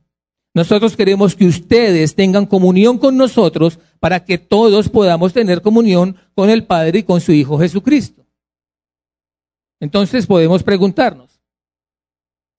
Nosotros 0.54 0.96
queremos 0.96 1.37
que 1.37 1.46
ustedes 1.46 2.16
tengan 2.16 2.46
comunión 2.46 2.98
con 2.98 3.16
nosotros 3.16 3.78
para 4.00 4.24
que 4.24 4.38
todos 4.38 4.88
podamos 4.88 5.32
tener 5.32 5.62
comunión 5.62 6.16
con 6.35 6.50
el 6.50 6.64
Padre 6.66 6.98
y 6.98 7.02
con 7.04 7.20
su 7.20 7.30
Hijo 7.30 7.61
Jesucristo. 7.61 8.26
Entonces 9.78 10.26
podemos 10.26 10.64
preguntarnos 10.64 11.40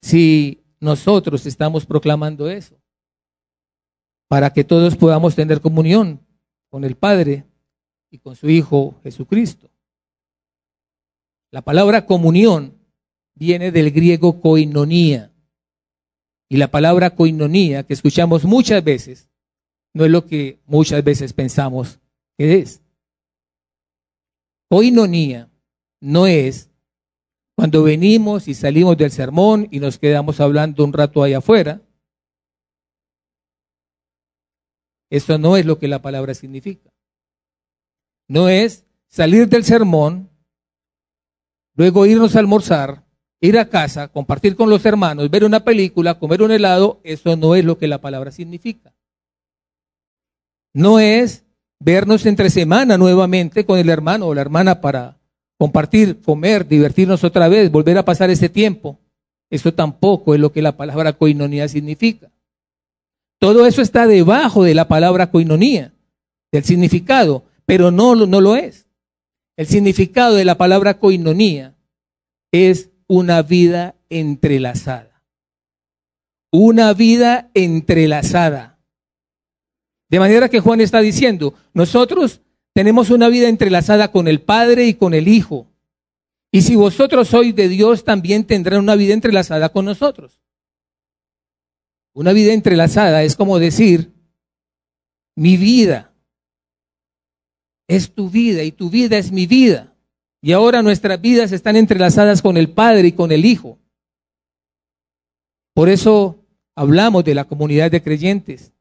si 0.01 0.63
nosotros 0.79 1.45
estamos 1.45 1.85
proclamando 1.85 2.49
eso, 2.49 2.77
para 4.29 4.53
que 4.53 4.63
todos 4.63 4.95
podamos 4.95 5.35
tener 5.35 5.59
comunión 5.59 6.25
con 6.69 6.85
el 6.85 6.95
Padre 6.95 7.45
y 8.09 8.19
con 8.19 8.37
su 8.37 8.49
Hijo 8.49 8.95
Jesucristo. 9.03 9.69
La 11.51 11.61
palabra 11.61 12.05
comunión 12.05 12.82
viene 13.35 13.71
del 13.71 13.91
griego 13.91 14.41
koinonía. 14.41 15.31
Y 16.49 16.57
la 16.57 16.69
palabra 16.69 17.15
koinonía, 17.15 17.83
que 17.83 17.93
escuchamos 17.93 18.43
muchas 18.45 18.83
veces, 18.83 19.29
no 19.93 20.05
es 20.05 20.11
lo 20.11 20.25
que 20.25 20.59
muchas 20.65 21.03
veces 21.03 21.33
pensamos 21.33 21.99
que 22.37 22.59
es. 22.59 22.81
Koinonía 24.69 25.49
no 25.99 26.27
es 26.27 26.69
cuando 27.55 27.83
venimos 27.83 28.47
y 28.47 28.53
salimos 28.53 28.97
del 28.97 29.11
sermón 29.11 29.67
y 29.71 29.79
nos 29.79 29.99
quedamos 29.99 30.39
hablando 30.39 30.83
un 30.83 30.93
rato 30.93 31.21
ahí 31.21 31.33
afuera. 31.33 31.81
Eso 35.09 35.37
no 35.37 35.57
es 35.57 35.65
lo 35.65 35.77
que 35.77 35.87
la 35.87 36.01
palabra 36.01 36.33
significa. 36.33 36.91
No 38.27 38.49
es 38.49 38.85
salir 39.09 39.47
del 39.47 39.63
sermón, 39.63 40.29
luego 41.75 42.07
irnos 42.07 42.35
a 42.35 42.39
almorzar, 42.39 43.05
ir 43.43 43.59
a 43.59 43.67
casa, 43.67 44.07
compartir 44.07 44.55
con 44.55 44.69
los 44.69 44.85
hermanos, 44.85 45.29
ver 45.29 45.43
una 45.43 45.65
película, 45.65 46.17
comer 46.17 46.41
un 46.41 46.51
helado, 46.51 47.01
eso 47.03 47.35
no 47.35 47.55
es 47.55 47.65
lo 47.65 47.77
que 47.77 47.89
la 47.89 47.99
palabra 47.99 48.31
significa. 48.31 48.93
No 50.73 50.97
es 51.01 51.43
vernos 51.77 52.25
entre 52.25 52.49
semana 52.49 52.97
nuevamente 52.97 53.65
con 53.65 53.77
el 53.77 53.89
hermano 53.89 54.27
o 54.27 54.33
la 54.33 54.39
hermana 54.39 54.79
para 54.79 55.17
compartir, 55.57 56.21
comer, 56.21 56.65
divertirnos 56.65 57.25
otra 57.25 57.49
vez, 57.49 57.69
volver 57.69 57.97
a 57.97 58.05
pasar 58.05 58.29
ese 58.29 58.47
tiempo. 58.47 58.97
Eso 59.49 59.73
tampoco 59.73 60.33
es 60.33 60.39
lo 60.39 60.53
que 60.53 60.61
la 60.61 60.77
palabra 60.77 61.11
coinonía 61.11 61.67
significa. 61.67 62.31
Todo 63.39 63.65
eso 63.65 63.81
está 63.81 64.07
debajo 64.07 64.63
de 64.63 64.73
la 64.73 64.87
palabra 64.87 65.31
coinonía, 65.31 65.91
del 66.49 66.63
significado, 66.63 67.43
pero 67.65 67.91
no, 67.91 68.15
no 68.15 68.39
lo 68.39 68.55
es. 68.55 68.87
El 69.57 69.67
significado 69.67 70.35
de 70.35 70.45
la 70.45 70.57
palabra 70.57 70.97
coinonía 70.97 71.75
es 72.53 72.92
una 73.07 73.41
vida 73.41 73.95
entrelazada. 74.09 75.23
Una 76.51 76.93
vida 76.93 77.49
entrelazada. 77.53 78.79
De 80.09 80.19
manera 80.19 80.49
que 80.49 80.59
Juan 80.59 80.81
está 80.81 80.99
diciendo, 80.99 81.55
nosotros 81.73 82.41
tenemos 82.73 83.09
una 83.09 83.29
vida 83.29 83.49
entrelazada 83.49 84.11
con 84.11 84.27
el 84.27 84.41
Padre 84.41 84.87
y 84.87 84.93
con 84.93 85.13
el 85.13 85.27
Hijo. 85.27 85.67
Y 86.51 86.61
si 86.61 86.75
vosotros 86.75 87.29
sois 87.29 87.55
de 87.55 87.67
Dios, 87.67 88.03
también 88.03 88.45
tendrán 88.45 88.81
una 88.81 88.95
vida 88.95 89.13
entrelazada 89.13 89.69
con 89.69 89.85
nosotros. 89.85 90.39
Una 92.13 92.31
vida 92.31 92.53
entrelazada 92.53 93.23
es 93.23 93.35
como 93.35 93.57
decir, 93.57 94.13
mi 95.35 95.57
vida 95.57 96.13
es 97.87 98.13
tu 98.13 98.29
vida 98.29 98.63
y 98.63 98.71
tu 98.71 98.89
vida 98.89 99.17
es 99.17 99.31
mi 99.31 99.47
vida. 99.47 99.92
Y 100.43 100.51
ahora 100.51 100.83
nuestras 100.83 101.19
vidas 101.19 101.51
están 101.51 101.75
entrelazadas 101.75 102.43
con 102.43 102.57
el 102.57 102.69
Padre 102.69 103.07
y 103.07 103.11
con 103.13 103.31
el 103.31 103.45
Hijo. 103.45 103.79
Por 105.73 105.89
eso 105.89 106.37
hablamos 106.75 107.23
de 107.23 107.33
la 107.33 107.45
comunidad 107.45 107.89
de 107.89 108.03
creyentes, 108.03 108.73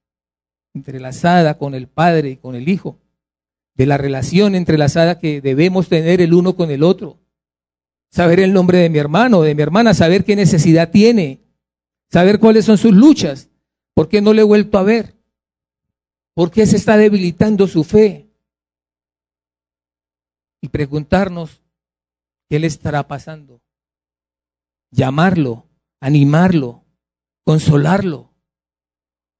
entrelazada 0.74 1.56
con 1.56 1.74
el 1.74 1.86
Padre 1.86 2.32
y 2.32 2.36
con 2.36 2.54
el 2.54 2.68
Hijo, 2.68 2.98
de 3.74 3.86
la 3.86 3.96
relación 3.96 4.54
entrelazada 4.54 5.18
que 5.18 5.40
debemos 5.40 5.88
tener 5.88 6.20
el 6.20 6.34
uno 6.34 6.54
con 6.54 6.70
el 6.70 6.82
otro 6.82 7.22
saber 8.12 8.40
el 8.40 8.52
nombre 8.52 8.78
de 8.78 8.90
mi 8.90 8.98
hermano 8.98 9.38
o 9.38 9.42
de 9.42 9.54
mi 9.54 9.62
hermana, 9.62 9.94
saber 9.94 10.24
qué 10.24 10.36
necesidad 10.36 10.90
tiene, 10.90 11.40
saber 12.10 12.38
cuáles 12.38 12.66
son 12.66 12.76
sus 12.76 12.92
luchas, 12.92 13.48
por 13.94 14.08
qué 14.08 14.20
no 14.20 14.34
le 14.34 14.42
he 14.42 14.44
vuelto 14.44 14.78
a 14.78 14.82
ver, 14.82 15.14
por 16.34 16.50
qué 16.50 16.66
se 16.66 16.76
está 16.76 16.98
debilitando 16.98 17.66
su 17.66 17.84
fe. 17.84 18.28
Y 20.62 20.68
preguntarnos 20.68 21.60
qué 22.48 22.58
le 22.58 22.68
estará 22.68 23.06
pasando. 23.06 23.60
Llamarlo, 24.90 25.66
animarlo, 26.00 26.84
consolarlo, 27.44 28.32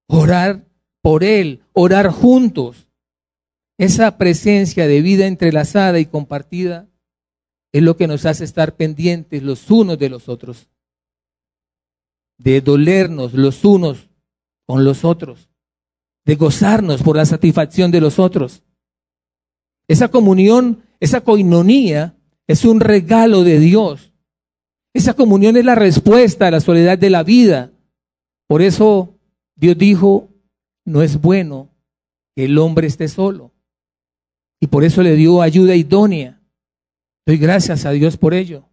orar 0.08 0.66
por 1.00 1.24
él, 1.24 1.62
orar 1.72 2.10
juntos. 2.10 2.88
Esa 3.78 4.18
presencia 4.18 4.86
de 4.86 5.00
vida 5.00 5.26
entrelazada 5.26 5.98
y 5.98 6.06
compartida 6.06 6.88
es 7.72 7.82
lo 7.82 7.96
que 7.96 8.06
nos 8.06 8.26
hace 8.26 8.44
estar 8.44 8.76
pendientes 8.76 9.42
los 9.42 9.70
unos 9.70 9.98
de 9.98 10.10
los 10.10 10.28
otros, 10.28 10.68
de 12.38 12.60
dolernos 12.60 13.32
los 13.32 13.64
unos 13.64 14.10
con 14.66 14.84
los 14.84 15.04
otros, 15.04 15.48
de 16.24 16.36
gozarnos 16.36 17.02
por 17.02 17.16
la 17.16 17.24
satisfacción 17.24 17.90
de 17.90 18.00
los 18.00 18.18
otros. 18.18 18.62
Esa 19.88 20.08
comunión, 20.08 20.84
esa 21.02 21.20
coinonía 21.20 22.14
es 22.46 22.64
un 22.64 22.78
regalo 22.78 23.42
de 23.42 23.58
Dios. 23.58 24.12
Esa 24.94 25.14
comunión 25.14 25.56
es 25.56 25.64
la 25.64 25.74
respuesta 25.74 26.46
a 26.46 26.52
la 26.52 26.60
soledad 26.60 26.96
de 26.96 27.10
la 27.10 27.24
vida. 27.24 27.72
Por 28.46 28.62
eso 28.62 29.18
Dios 29.56 29.76
dijo, 29.76 30.28
no 30.84 31.02
es 31.02 31.20
bueno 31.20 31.70
que 32.36 32.44
el 32.44 32.56
hombre 32.56 32.86
esté 32.86 33.08
solo. 33.08 33.50
Y 34.60 34.68
por 34.68 34.84
eso 34.84 35.02
le 35.02 35.16
dio 35.16 35.42
ayuda 35.42 35.74
idónea. 35.74 36.40
Doy 37.26 37.36
gracias 37.36 37.84
a 37.84 37.90
Dios 37.90 38.16
por 38.16 38.32
ello. 38.32 38.68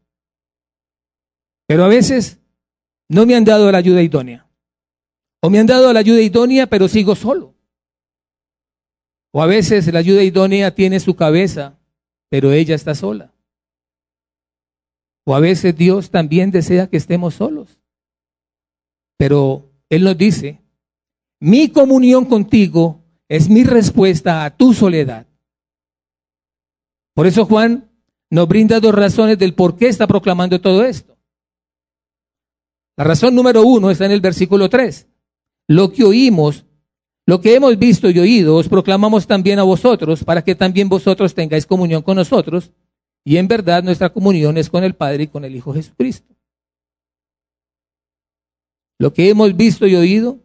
Pero 1.65 1.83
a 1.83 1.87
veces 1.87 2.37
no 3.07 3.25
me 3.25 3.33
han 3.33 3.43
dado 3.43 3.71
la 3.71 3.79
ayuda 3.79 4.03
idónea. 4.03 4.47
O 5.41 5.49
me 5.49 5.57
han 5.57 5.65
dado 5.65 5.91
la 5.91 6.01
ayuda 6.01 6.21
idónea, 6.21 6.67
pero 6.67 6.87
sigo 6.87 7.15
solo. 7.15 7.55
O 9.31 9.41
a 9.41 9.47
veces 9.47 9.91
la 9.91 9.97
ayuda 9.97 10.21
idónea 10.21 10.75
tiene 10.75 10.99
su 10.99 11.15
cabeza, 11.15 11.78
pero 12.29 12.51
ella 12.51 12.75
está 12.75 12.95
sola. 12.95 13.33
O 15.25 15.35
a 15.35 15.39
veces 15.39 15.75
Dios 15.75 16.09
también 16.09 16.51
desea 16.51 16.87
que 16.87 16.97
estemos 16.97 17.35
solos. 17.35 17.79
Pero 19.17 19.71
Él 19.89 20.03
nos 20.03 20.17
dice, 20.17 20.61
mi 21.39 21.69
comunión 21.69 22.25
contigo 22.25 23.03
es 23.27 23.49
mi 23.49 23.63
respuesta 23.63 24.45
a 24.45 24.55
tu 24.55 24.73
soledad. 24.73 25.27
Por 27.13 27.27
eso 27.27 27.45
Juan 27.45 27.91
nos 28.29 28.47
brinda 28.47 28.79
dos 28.79 28.93
razones 28.95 29.37
del 29.37 29.53
por 29.53 29.75
qué 29.75 29.87
está 29.87 30.07
proclamando 30.07 30.61
todo 30.61 30.83
esto. 30.83 31.17
La 32.95 33.03
razón 33.03 33.35
número 33.35 33.63
uno 33.63 33.91
está 33.91 34.05
en 34.05 34.11
el 34.11 34.21
versículo 34.21 34.69
3. 34.69 35.07
Lo 35.67 35.91
que 35.91 36.03
oímos, 36.03 36.65
lo 37.29 37.41
que 37.41 37.53
hemos 37.53 37.77
visto 37.77 38.09
y 38.09 38.17
oído, 38.17 38.55
os 38.55 38.67
proclamamos 38.67 39.27
también 39.27 39.59
a 39.59 39.63
vosotros, 39.63 40.23
para 40.23 40.43
que 40.43 40.55
también 40.55 40.89
vosotros 40.89 41.35
tengáis 41.35 41.67
comunión 41.67 42.01
con 42.01 42.15
nosotros. 42.15 42.71
Y 43.23 43.37
en 43.37 43.47
verdad 43.47 43.83
nuestra 43.83 44.09
comunión 44.09 44.57
es 44.57 44.67
con 44.67 44.83
el 44.83 44.95
Padre 44.95 45.25
y 45.25 45.27
con 45.27 45.45
el 45.45 45.55
Hijo 45.55 45.71
Jesucristo. 45.71 46.33
Lo 48.97 49.13
que 49.13 49.29
hemos 49.29 49.55
visto 49.55 49.85
y 49.85 49.95
oído, 49.95 50.39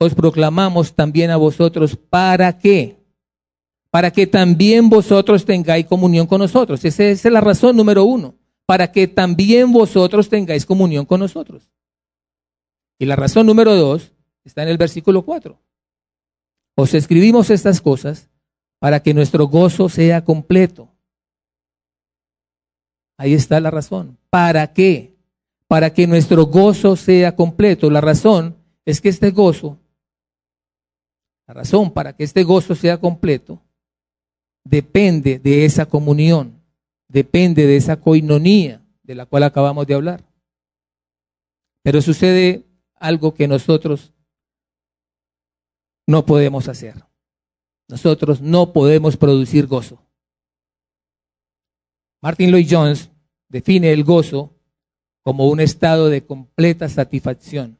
os 0.00 0.12
proclamamos 0.12 0.92
también 0.92 1.30
a 1.30 1.36
vosotros 1.36 1.94
para 1.94 2.58
qué? 2.58 2.96
para 3.92 4.10
que 4.10 4.26
también 4.26 4.88
vosotros 4.88 5.44
tengáis 5.44 5.86
comunión 5.86 6.26
con 6.26 6.40
nosotros. 6.40 6.84
Esa 6.84 7.04
es 7.04 7.24
la 7.26 7.42
razón 7.42 7.76
número 7.76 8.02
uno, 8.02 8.34
para 8.66 8.90
que 8.90 9.06
también 9.06 9.70
vosotros 9.70 10.28
tengáis 10.28 10.66
comunión 10.66 11.06
con 11.06 11.20
nosotros. 11.20 11.70
Y 12.98 13.04
la 13.04 13.14
razón 13.14 13.46
número 13.46 13.76
dos 13.76 14.12
está 14.44 14.62
en 14.62 14.68
el 14.68 14.78
versículo 14.78 15.24
cuatro. 15.24 15.58
Os 16.74 16.94
escribimos 16.94 17.50
estas 17.50 17.80
cosas 17.80 18.30
para 18.78 19.00
que 19.00 19.14
nuestro 19.14 19.46
gozo 19.46 19.88
sea 19.88 20.24
completo. 20.24 20.88
Ahí 23.16 23.34
está 23.34 23.60
la 23.60 23.70
razón. 23.70 24.18
¿Para 24.30 24.72
qué? 24.72 25.14
Para 25.68 25.92
que 25.92 26.06
nuestro 26.06 26.46
gozo 26.46 26.96
sea 26.96 27.36
completo. 27.36 27.90
La 27.90 28.00
razón 28.00 28.56
es 28.84 29.00
que 29.00 29.08
este 29.08 29.30
gozo, 29.30 29.78
la 31.46 31.54
razón 31.54 31.92
para 31.92 32.16
que 32.16 32.24
este 32.24 32.42
gozo 32.42 32.74
sea 32.74 32.98
completo, 32.98 33.62
depende 34.64 35.38
de 35.38 35.64
esa 35.64 35.86
comunión, 35.86 36.60
depende 37.08 37.66
de 37.66 37.76
esa 37.76 38.00
coinonía 38.00 38.82
de 39.02 39.14
la 39.14 39.26
cual 39.26 39.44
acabamos 39.44 39.86
de 39.86 39.94
hablar. 39.94 40.24
Pero 41.82 42.00
sucede 42.00 42.64
algo 42.94 43.34
que 43.34 43.48
nosotros 43.48 44.12
no 46.06 46.26
podemos 46.26 46.68
hacer. 46.68 47.04
Nosotros 47.88 48.40
no 48.40 48.72
podemos 48.72 49.16
producir 49.16 49.66
gozo. 49.66 50.02
Martin 52.22 52.50
Lloyd 52.50 52.68
Jones 52.70 53.10
define 53.48 53.92
el 53.92 54.04
gozo 54.04 54.54
como 55.22 55.48
un 55.48 55.60
estado 55.60 56.08
de 56.08 56.24
completa 56.24 56.88
satisfacción. 56.88 57.78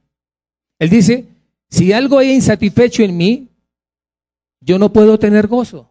Él 0.78 0.90
dice, 0.90 1.26
si 1.68 1.92
algo 1.92 2.18
hay 2.18 2.32
insatisfecho 2.32 3.02
en 3.02 3.16
mí, 3.16 3.48
yo 4.60 4.78
no 4.78 4.92
puedo 4.92 5.18
tener 5.18 5.46
gozo. 5.46 5.90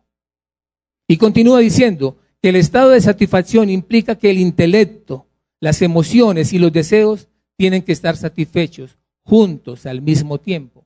Y 1.08 1.17
continúa 1.17 1.60
diciendo 1.60 2.17
que 2.41 2.50
el 2.50 2.56
estado 2.56 2.91
de 2.91 3.02
satisfacción 3.02 3.70
implica 3.70 4.15
que 4.15 4.30
el 4.30 4.39
intelecto, 4.39 5.28
las 5.60 5.82
emociones 5.82 6.54
y 6.54 6.60
los 6.60 6.72
deseos 6.72 7.28
tienen 7.58 7.84
que 7.84 7.91
estar 7.91 8.17
satisfechos 8.17 8.98
juntos 9.24 9.86
al 9.86 10.02
mismo 10.02 10.39
tiempo. 10.39 10.81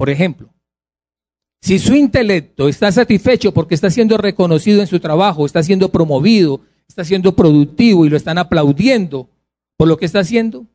Por 0.00 0.08
ejemplo, 0.08 0.48
si 1.60 1.78
su 1.78 1.94
intelecto 1.94 2.70
está 2.70 2.90
satisfecho 2.90 3.52
porque 3.52 3.74
está 3.74 3.90
siendo 3.90 4.16
reconocido 4.16 4.80
en 4.80 4.86
su 4.86 4.98
trabajo, 4.98 5.44
está 5.44 5.62
siendo 5.62 5.90
promovido, 5.90 6.62
está 6.88 7.04
siendo 7.04 7.36
productivo 7.36 8.06
y 8.06 8.08
lo 8.08 8.16
están 8.16 8.38
aplaudiendo 8.38 9.28
por 9.76 9.88
lo 9.88 9.98
que 9.98 10.06
está 10.06 10.20
haciendo, 10.20 10.66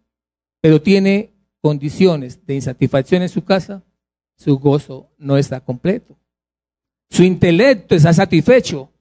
pero 0.61 0.79
tiene 0.79 1.33
condiciones 1.59 2.45
de 2.45 2.53
insatisfacción 2.53 3.23
en 3.23 3.29
su 3.29 3.43
casa, 3.43 3.81
su 4.37 4.59
gozo 4.59 5.09
no 5.17 5.37
está 5.37 5.59
completo. 5.59 6.15
Su 7.09 7.23
intelecto 7.23 7.95
está 7.95 8.13
satisfecho, 8.13 8.91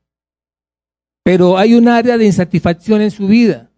pero 1.22 1.58
hay 1.58 1.74
un 1.74 1.86
área 1.86 2.16
de 2.16 2.24
insatisfacción 2.24 3.02
en 3.02 3.10
su 3.10 3.26
vida. 3.26 3.70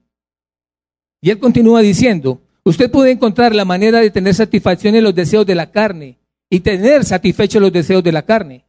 Y 1.21 1.31
él 1.31 1.41
continúa 1.41 1.81
diciendo, 1.81 2.41
usted 2.63 2.89
puede 2.89 3.11
encontrar 3.11 3.53
la 3.53 3.65
manera 3.65 3.99
de 3.99 4.13
tener 4.13 4.33
satisfacción 4.33 4.95
en 4.95 5.03
los 5.03 5.13
deseos 5.13 5.45
de 5.45 5.57
la 5.57 5.73
carne 5.73 6.21
y 6.49 6.61
tener 6.61 7.05
satisfechos 7.05 7.61
los 7.61 7.73
deseos 7.73 8.03
de 8.03 8.13
la 8.13 8.25
carne, 8.25 8.65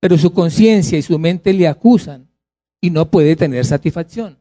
pero 0.00 0.18
su 0.18 0.32
conciencia 0.32 0.98
y 0.98 1.02
su 1.02 1.18
mente 1.18 1.52
le 1.52 1.68
acusan 1.68 2.28
y 2.80 2.90
no 2.90 3.10
puede 3.10 3.36
tener 3.36 3.64
satisfacción. 3.64 4.38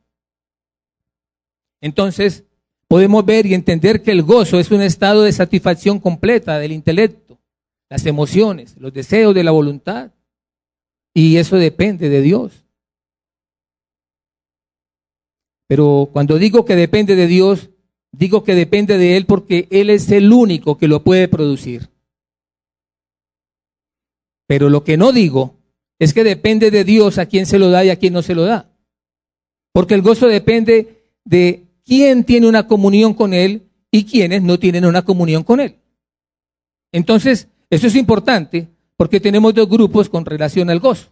Entonces, 1.82 2.44
podemos 2.88 3.26
ver 3.26 3.46
y 3.46 3.54
entender 3.54 4.02
que 4.02 4.12
el 4.12 4.24
gozo 4.24 4.60
es 4.60 4.72
un 4.72 4.82
estado 4.82 5.24
de 5.24 5.32
satisfacción 5.32 6.00
completa 6.00 6.60
del 6.60 6.72
intelecto, 6.72 7.40
las 7.90 8.06
emociones, 8.06 8.76
los 8.78 8.94
deseos 8.94 9.36
de 9.36 9.44
la 9.44 9.52
voluntad. 9.52 10.12
Y 11.14 11.38
eso 11.38 11.58
depende 11.58 12.10
de 12.10 12.22
Dios. 12.22 12.66
Pero 15.68 16.10
cuando 16.12 16.38
digo 16.38 16.66
que 16.66 16.76
depende 16.76 17.16
de 17.16 17.28
Dios, 17.28 17.70
digo 18.12 18.44
que 18.44 18.56
depende 18.56 18.98
de 18.98 19.18
Él 19.18 19.26
porque 19.26 19.68
Él 19.72 19.90
es 19.90 20.12
el 20.12 20.32
único 20.32 20.78
que 20.78 20.88
lo 20.88 21.04
puede 21.04 21.28
producir. 21.28 21.93
Pero 24.48 24.70
lo 24.70 24.84
que 24.84 24.98
no 24.98 25.12
digo 25.12 25.56
es 26.00 26.14
que 26.14 26.24
depende 26.24 26.72
de 26.72 26.84
Dios 26.84 27.18
a 27.18 27.26
quien 27.26 27.46
se 27.46 27.60
lo 27.60 27.70
da 27.70 27.86
y 27.86 27.90
a 27.90 27.98
quien 27.98 28.14
no 28.14 28.22
se 28.22 28.36
lo 28.36 28.44
da. 28.44 28.70
Porque 29.72 29.94
el 29.94 30.02
gozo 30.02 30.28
depende 30.28 31.04
de 31.24 31.66
quién 31.86 32.24
tiene 32.24 32.48
una 32.48 32.68
comunión 32.68 33.14
con 33.14 33.34
Él 33.34 33.70
y 33.92 34.06
quiénes 34.06 34.42
no 34.42 34.60
tienen 34.60 34.86
una 34.86 35.04
comunión 35.04 35.44
con 35.44 35.60
Él. 35.60 35.78
Entonces, 36.92 37.48
eso 37.70 37.88
es 37.88 37.96
importante 37.96 38.68
porque 38.98 39.20
tenemos 39.20 39.54
dos 39.54 39.68
grupos 39.68 40.10
con 40.10 40.26
relación 40.26 40.70
al 40.70 40.80
gozo. 40.80 41.10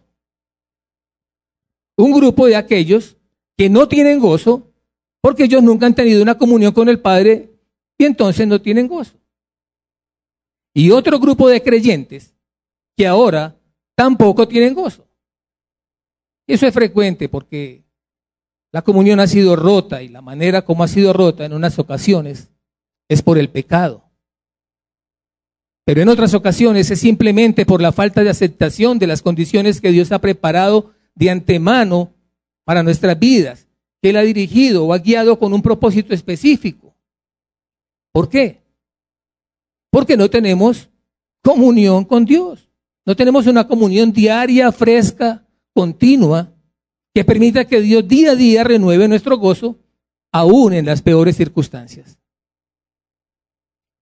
Un 1.96 2.12
grupo 2.12 2.46
de 2.46 2.56
aquellos 2.56 3.16
que 3.56 3.68
no 3.68 3.88
tienen 3.88 4.20
gozo 4.20 4.72
porque 5.20 5.44
ellos 5.44 5.62
nunca 5.62 5.86
han 5.86 5.94
tenido 5.94 6.22
una 6.22 6.36
comunión 6.36 6.72
con 6.72 6.88
el 6.88 7.00
Padre 7.00 7.50
y 7.98 8.04
entonces 8.04 8.46
no 8.46 8.60
tienen 8.60 8.88
gozo. 8.88 9.14
Y 10.74 10.90
otro 10.90 11.18
grupo 11.18 11.48
de 11.48 11.62
creyentes 11.62 12.31
que 13.02 13.08
ahora 13.08 13.56
tampoco 13.96 14.46
tienen 14.46 14.74
gozo. 14.74 15.08
Eso 16.46 16.68
es 16.68 16.72
frecuente 16.72 17.28
porque 17.28 17.82
la 18.70 18.82
comunión 18.82 19.18
ha 19.18 19.26
sido 19.26 19.56
rota 19.56 20.02
y 20.02 20.08
la 20.08 20.20
manera 20.20 20.62
como 20.62 20.84
ha 20.84 20.88
sido 20.88 21.12
rota 21.12 21.44
en 21.44 21.52
unas 21.52 21.80
ocasiones 21.80 22.52
es 23.08 23.20
por 23.20 23.38
el 23.38 23.48
pecado. 23.48 24.04
Pero 25.84 26.00
en 26.00 26.10
otras 26.10 26.32
ocasiones 26.32 26.92
es 26.92 27.00
simplemente 27.00 27.66
por 27.66 27.82
la 27.82 27.90
falta 27.90 28.22
de 28.22 28.30
aceptación 28.30 29.00
de 29.00 29.08
las 29.08 29.20
condiciones 29.20 29.80
que 29.80 29.90
Dios 29.90 30.12
ha 30.12 30.20
preparado 30.20 30.92
de 31.16 31.30
antemano 31.30 32.14
para 32.62 32.84
nuestras 32.84 33.18
vidas, 33.18 33.66
que 34.00 34.10
Él 34.10 34.16
ha 34.16 34.22
dirigido 34.22 34.84
o 34.84 34.94
ha 34.94 34.98
guiado 34.98 35.40
con 35.40 35.52
un 35.52 35.60
propósito 35.60 36.14
específico. 36.14 36.94
¿Por 38.12 38.28
qué? 38.28 38.62
Porque 39.90 40.16
no 40.16 40.30
tenemos 40.30 40.88
comunión 41.42 42.04
con 42.04 42.24
Dios. 42.24 42.68
No 43.04 43.16
tenemos 43.16 43.46
una 43.46 43.66
comunión 43.66 44.12
diaria, 44.12 44.70
fresca, 44.70 45.46
continua, 45.74 46.52
que 47.14 47.24
permita 47.24 47.66
que 47.66 47.80
Dios 47.80 48.06
día 48.06 48.32
a 48.32 48.36
día 48.36 48.64
renueve 48.64 49.08
nuestro 49.08 49.36
gozo, 49.38 49.78
aún 50.30 50.72
en 50.72 50.86
las 50.86 51.02
peores 51.02 51.36
circunstancias. 51.36 52.18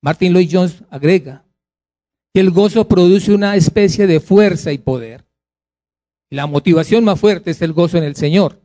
Martin 0.02 0.32
Lloyd 0.32 0.48
Jones 0.50 0.84
agrega 0.90 1.44
que 2.32 2.40
el 2.40 2.50
gozo 2.50 2.86
produce 2.86 3.34
una 3.34 3.56
especie 3.56 4.06
de 4.06 4.20
fuerza 4.20 4.72
y 4.72 4.78
poder. 4.78 5.24
La 6.30 6.46
motivación 6.46 7.04
más 7.04 7.18
fuerte 7.18 7.50
es 7.50 7.60
el 7.62 7.72
gozo 7.72 7.98
en 7.98 8.04
el 8.04 8.14
Señor. 8.14 8.60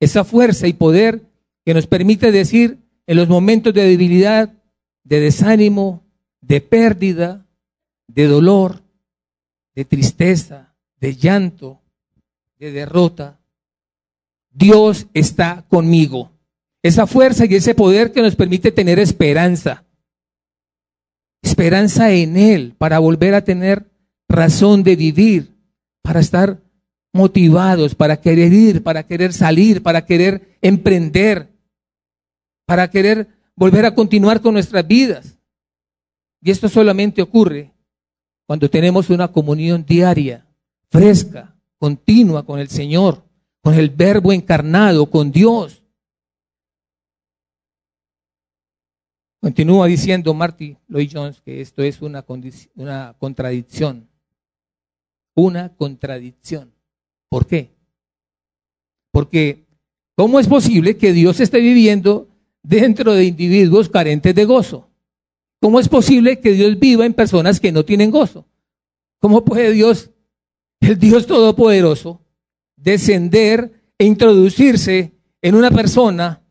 Esa 0.00 0.24
fuerza 0.24 0.66
y 0.66 0.72
poder 0.72 1.26
que 1.64 1.74
nos 1.74 1.86
permite 1.86 2.32
decir 2.32 2.78
en 3.06 3.16
los 3.16 3.28
momentos 3.28 3.74
de 3.74 3.84
debilidad, 3.84 4.54
de 5.04 5.20
desánimo, 5.20 6.06
de 6.40 6.60
pérdida, 6.62 7.46
de 8.06 8.26
dolor, 8.26 8.82
de 9.78 9.84
tristeza, 9.84 10.74
de 11.00 11.14
llanto, 11.14 11.80
de 12.58 12.72
derrota, 12.72 13.38
Dios 14.50 15.06
está 15.14 15.64
conmigo. 15.68 16.32
Esa 16.82 17.06
fuerza 17.06 17.46
y 17.46 17.54
ese 17.54 17.76
poder 17.76 18.10
que 18.10 18.20
nos 18.20 18.34
permite 18.34 18.72
tener 18.72 18.98
esperanza. 18.98 19.84
Esperanza 21.42 22.10
en 22.10 22.36
Él 22.36 22.74
para 22.76 22.98
volver 22.98 23.34
a 23.34 23.44
tener 23.44 23.84
razón 24.28 24.82
de 24.82 24.96
vivir, 24.96 25.54
para 26.02 26.18
estar 26.18 26.60
motivados, 27.12 27.94
para 27.94 28.20
querer 28.20 28.52
ir, 28.52 28.82
para 28.82 29.04
querer 29.04 29.32
salir, 29.32 29.80
para 29.80 30.04
querer 30.04 30.58
emprender, 30.60 31.52
para 32.66 32.90
querer 32.90 33.28
volver 33.54 33.86
a 33.86 33.94
continuar 33.94 34.40
con 34.40 34.54
nuestras 34.54 34.84
vidas. 34.88 35.38
Y 36.42 36.50
esto 36.50 36.68
solamente 36.68 37.22
ocurre 37.22 37.77
cuando 38.48 38.70
tenemos 38.70 39.10
una 39.10 39.28
comunión 39.28 39.84
diaria, 39.84 40.46
fresca, 40.90 41.54
continua 41.76 42.46
con 42.46 42.58
el 42.58 42.68
Señor, 42.68 43.22
con 43.60 43.74
el 43.74 43.90
Verbo 43.90 44.32
encarnado, 44.32 45.04
con 45.10 45.30
Dios. 45.30 45.82
Continúa 49.38 49.86
diciendo 49.86 50.32
Marty 50.32 50.78
Lloyd 50.88 51.10
Jones 51.12 51.42
que 51.42 51.60
esto 51.60 51.82
es 51.82 52.00
una, 52.00 52.24
una 52.76 53.14
contradicción. 53.18 54.08
Una 55.34 55.68
contradicción. 55.76 56.72
¿Por 57.28 57.46
qué? 57.46 57.68
Porque 59.12 59.66
¿cómo 60.16 60.40
es 60.40 60.48
posible 60.48 60.96
que 60.96 61.12
Dios 61.12 61.38
esté 61.40 61.60
viviendo 61.60 62.26
dentro 62.62 63.12
de 63.12 63.26
individuos 63.26 63.90
carentes 63.90 64.34
de 64.34 64.46
gozo? 64.46 64.88
¿Cómo 65.60 65.80
es 65.80 65.88
posible 65.88 66.40
que 66.40 66.52
Dios 66.52 66.78
viva 66.78 67.04
en 67.04 67.14
personas 67.14 67.60
que 67.60 67.72
no 67.72 67.84
tienen 67.84 68.10
gozo? 68.10 68.46
¿Cómo 69.20 69.44
puede 69.44 69.72
Dios, 69.72 70.10
el 70.80 70.98
Dios 70.98 71.26
Todopoderoso, 71.26 72.24
descender 72.76 73.92
e 73.98 74.04
introducirse 74.04 75.12
en 75.42 75.54
una 75.56 75.70
persona 75.70 76.44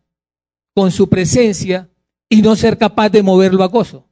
con 0.76 0.92
su 0.92 1.08
presencia 1.08 1.90
y 2.30 2.42
no 2.42 2.56
ser 2.56 2.78
capaz 2.78 3.10
de 3.10 3.24
moverlo 3.24 3.64
a 3.64 3.68
gozo? 3.68 4.08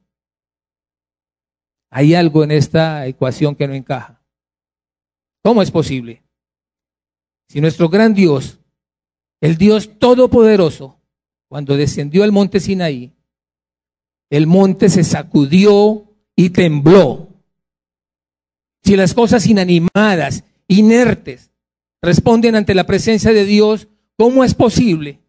Hay 1.90 2.14
algo 2.14 2.42
en 2.42 2.50
esta 2.50 3.06
ecuación 3.06 3.54
que 3.54 3.68
no 3.68 3.74
encaja. 3.74 4.22
¿Cómo 5.42 5.62
es 5.62 5.70
posible? 5.70 6.24
Si 7.48 7.60
nuestro 7.60 7.88
gran 7.88 8.14
Dios, 8.14 8.58
el 9.40 9.56
Dios 9.56 9.98
Todopoderoso, 9.98 10.98
cuando 11.48 11.76
descendió 11.76 12.24
al 12.24 12.32
monte 12.32 12.58
Sinaí, 12.58 13.12
el 14.30 14.46
monte 14.46 14.88
se 14.88 15.04
sacudió 15.04 16.12
y 16.34 16.50
tembló. 16.50 17.28
Si 18.82 18.96
las 18.96 19.14
cosas 19.14 19.46
inanimadas, 19.46 20.44
inertes, 20.68 21.50
responden 22.02 22.54
ante 22.54 22.74
la 22.74 22.84
presencia 22.84 23.32
de 23.32 23.44
Dios, 23.44 23.88
¿cómo 24.16 24.44
es 24.44 24.54
posible 24.54 25.20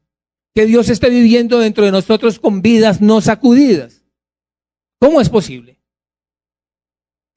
que 0.54 0.66
Dios 0.66 0.90
esté 0.90 1.10
viviendo 1.10 1.60
dentro 1.60 1.86
de 1.86 1.92
nosotros 1.92 2.40
con 2.40 2.62
vidas 2.62 3.02
no 3.02 3.22
sacudidas? 3.22 4.04
¿Cómo 5.00 5.22
es 5.22 5.30
posible? 5.30 5.80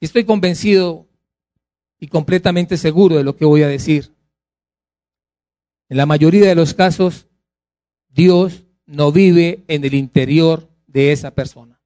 Estoy 0.01 0.25
convencido 0.25 1.07
y 1.99 2.09
completamente 2.09 2.79
seguro 2.79 3.17
de 3.17 3.25
lo 3.25 3.37
que 3.37 3.45
voy 3.45 3.63
a 3.63 3.69
decir. 3.69 4.15
En 5.91 5.99
la 5.99 6.07
mayoría 6.07 6.49
de 6.49 6.55
los 6.55 6.73
casos, 6.73 7.27
Dios 8.09 8.65
no 8.87 9.13
vive 9.13 9.65
en 9.69 9.85
el 9.85 9.95
interior 9.95 10.70
de 10.93 11.13
esa 11.13 11.31
persona. 11.33 11.81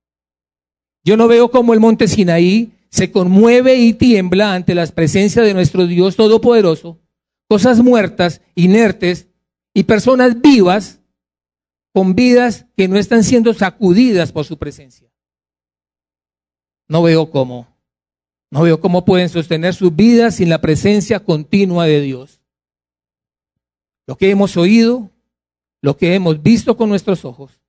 Yo 1.05 1.17
no 1.17 1.29
veo 1.29 1.51
cómo 1.51 1.75
el 1.75 1.81
monte 1.81 2.09
Sinaí 2.09 2.73
se 2.91 3.11
conmueve 3.11 3.77
y 3.77 3.93
tiembla 3.93 4.55
ante 4.55 4.75
la 4.75 4.87
presencia 4.87 5.43
de 5.43 5.53
nuestro 5.53 5.87
Dios 5.87 6.17
Todopoderoso, 6.17 7.01
cosas 7.49 7.81
muertas, 7.81 8.41
inertes 8.55 9.29
y 9.75 9.83
personas 9.83 10.41
vivas 10.41 11.01
con 11.93 12.15
vidas 12.15 12.67
que 12.77 12.89
no 12.89 12.99
están 12.99 13.23
siendo 13.23 13.53
sacudidas 13.53 14.33
por 14.33 14.45
su 14.45 14.59
presencia. 14.59 15.09
No 16.89 17.03
veo 17.03 17.31
cómo. 17.31 17.69
No 18.51 18.63
veo 18.63 18.81
cómo 18.81 19.05
pueden 19.05 19.29
sostener 19.29 19.75
sus 19.75 19.95
vidas 19.95 20.37
sin 20.37 20.49
la 20.49 20.61
presencia 20.61 21.21
continua 21.21 21.87
de 21.87 22.01
Dios. 22.01 22.41
Lo 24.07 24.17
que 24.17 24.31
hemos 24.31 24.57
oído, 24.57 25.11
lo 25.83 25.97
que 25.97 26.15
hemos 26.15 26.43
visto 26.43 26.77
con 26.77 26.89
nuestros 26.89 27.25
ojos, 27.25 27.61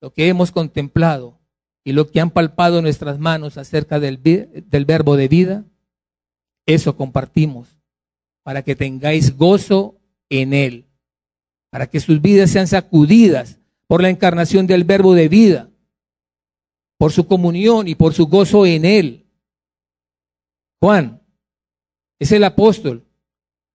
lo 0.00 0.12
que 0.12 0.28
hemos 0.28 0.50
contemplado 0.50 1.38
y 1.84 1.92
lo 1.92 2.10
que 2.10 2.20
han 2.20 2.30
palpado 2.30 2.82
nuestras 2.82 3.18
manos 3.18 3.58
acerca 3.58 4.00
del, 4.00 4.22
del 4.22 4.84
verbo 4.84 5.16
de 5.16 5.28
vida, 5.28 5.64
eso 6.66 6.96
compartimos 6.96 7.76
para 8.42 8.62
que 8.62 8.76
tengáis 8.76 9.36
gozo 9.36 9.98
en 10.28 10.52
Él, 10.52 10.86
para 11.70 11.88
que 11.88 12.00
sus 12.00 12.20
vidas 12.20 12.50
sean 12.50 12.66
sacudidas 12.66 13.58
por 13.86 14.02
la 14.02 14.10
encarnación 14.10 14.66
del 14.66 14.84
verbo 14.84 15.14
de 15.14 15.28
vida, 15.28 15.70
por 16.98 17.12
su 17.12 17.26
comunión 17.26 17.88
y 17.88 17.94
por 17.94 18.14
su 18.14 18.26
gozo 18.26 18.66
en 18.66 18.84
Él. 18.84 19.26
Juan 20.80 21.22
es 22.18 22.32
el 22.32 22.44
apóstol, 22.44 23.04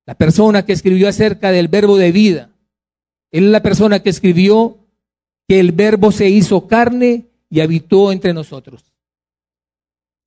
la 0.06 0.16
persona 0.16 0.66
que 0.66 0.74
escribió 0.74 1.10
acerca 1.10 1.52
del 1.52 1.68
verbo 1.68 1.98
de 1.98 2.12
vida. 2.12 2.52
Él 3.32 3.46
es 3.46 3.52
la 3.52 3.62
persona 3.62 4.02
que 4.02 4.10
escribió 4.10 4.85
que 5.48 5.60
el 5.60 5.72
verbo 5.72 6.12
se 6.12 6.30
hizo 6.30 6.68
carne 6.68 7.26
y 7.50 7.60
habitó 7.60 8.12
entre 8.12 8.34
nosotros. 8.34 8.84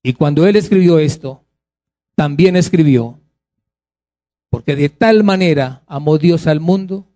Y 0.03 0.13
cuando 0.13 0.47
él 0.47 0.57
escribió 0.57 0.99
esto, 0.99 1.43
también 2.15 2.57
escribió, 2.57 3.19
porque 4.51 4.77
de 4.77 4.89
tal 4.89 5.25
manera 5.25 5.83
amó 5.87 6.19
Dios 6.19 6.47
al 6.47 6.61
mundo, 6.61 7.07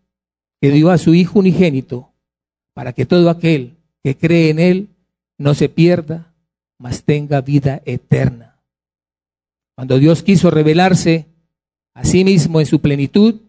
que 0.60 0.70
dio 0.70 0.90
a 0.90 0.98
su 0.98 1.14
Hijo 1.14 1.38
unigénito, 1.38 2.10
para 2.74 2.92
que 2.92 3.06
todo 3.06 3.30
aquel 3.30 3.76
que 4.02 4.16
cree 4.16 4.50
en 4.50 4.58
él 4.58 4.88
no 5.38 5.54
se 5.54 5.68
pierda, 5.68 6.34
mas 6.78 7.04
tenga 7.04 7.40
vida 7.40 7.82
eterna. 7.84 8.60
Cuando 9.74 9.98
Dios 9.98 10.22
quiso 10.22 10.50
revelarse 10.50 11.26
a 11.94 12.04
sí 12.04 12.24
mismo 12.24 12.60
en 12.60 12.66
su 12.66 12.80
plenitud, 12.80 13.40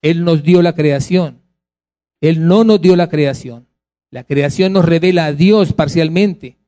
Él 0.00 0.24
nos 0.24 0.42
dio 0.42 0.62
la 0.62 0.74
creación. 0.74 1.40
Él 2.20 2.46
no 2.46 2.64
nos 2.64 2.80
dio 2.80 2.96
la 2.96 3.08
creación. 3.08 3.66
La 4.12 4.24
creación 4.24 4.74
nos 4.74 4.84
revela 4.84 5.24
a 5.24 5.32
Dios 5.32 5.72
parcialmente, 5.72 6.58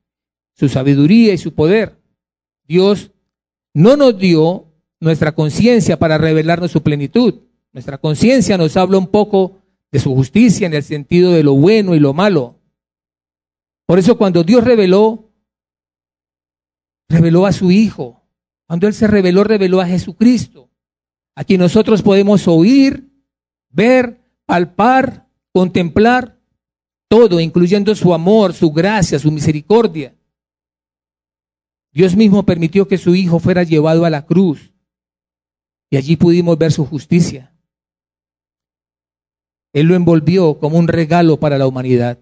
su 0.55 0.67
sabiduría 0.67 1.31
y 1.31 1.37
su 1.37 1.53
poder. 1.53 2.01
Dios 2.67 3.11
no 3.71 3.95
nos 3.95 4.17
dio 4.17 4.73
nuestra 4.99 5.35
conciencia 5.35 5.99
para 5.99 6.17
revelarnos 6.17 6.71
su 6.71 6.81
plenitud. 6.81 7.43
Nuestra 7.71 7.99
conciencia 7.99 8.57
nos 8.57 8.75
habla 8.75 8.97
un 8.97 9.05
poco 9.05 9.61
de 9.91 9.99
su 9.99 10.15
justicia 10.15 10.65
en 10.65 10.73
el 10.73 10.81
sentido 10.81 11.33
de 11.33 11.43
lo 11.43 11.53
bueno 11.53 11.93
y 11.93 11.99
lo 11.99 12.15
malo. 12.15 12.59
Por 13.85 13.99
eso 13.99 14.17
cuando 14.17 14.43
Dios 14.43 14.63
reveló, 14.63 15.31
reveló 17.07 17.45
a 17.45 17.51
su 17.51 17.69
Hijo. 17.69 18.23
Cuando 18.65 18.87
Él 18.87 18.95
se 18.95 19.05
reveló, 19.05 19.43
reveló 19.43 19.81
a 19.81 19.85
Jesucristo. 19.85 20.71
A 21.35 21.43
quien 21.43 21.61
nosotros 21.61 22.01
podemos 22.01 22.47
oír, 22.47 23.07
ver, 23.69 24.19
palpar, 24.47 25.27
contemplar 25.51 26.34
todo, 27.07 27.39
incluyendo 27.39 27.93
su 27.95 28.13
amor, 28.13 28.53
su 28.53 28.71
gracia, 28.71 29.19
su 29.19 29.31
misericordia. 29.31 30.15
Dios 31.91 32.15
mismo 32.15 32.43
permitió 32.43 32.87
que 32.87 32.97
su 32.97 33.15
Hijo 33.15 33.39
fuera 33.39 33.63
llevado 33.63 34.05
a 34.05 34.09
la 34.09 34.25
cruz 34.25 34.73
y 35.89 35.97
allí 35.97 36.17
pudimos 36.17 36.57
ver 36.57 36.71
su 36.71 36.85
justicia. 36.85 37.53
Él 39.71 39.87
lo 39.87 39.95
envolvió 39.95 40.59
como 40.59 40.77
un 40.77 40.87
regalo 40.87 41.39
para 41.39 41.57
la 41.57 41.67
humanidad 41.67 42.19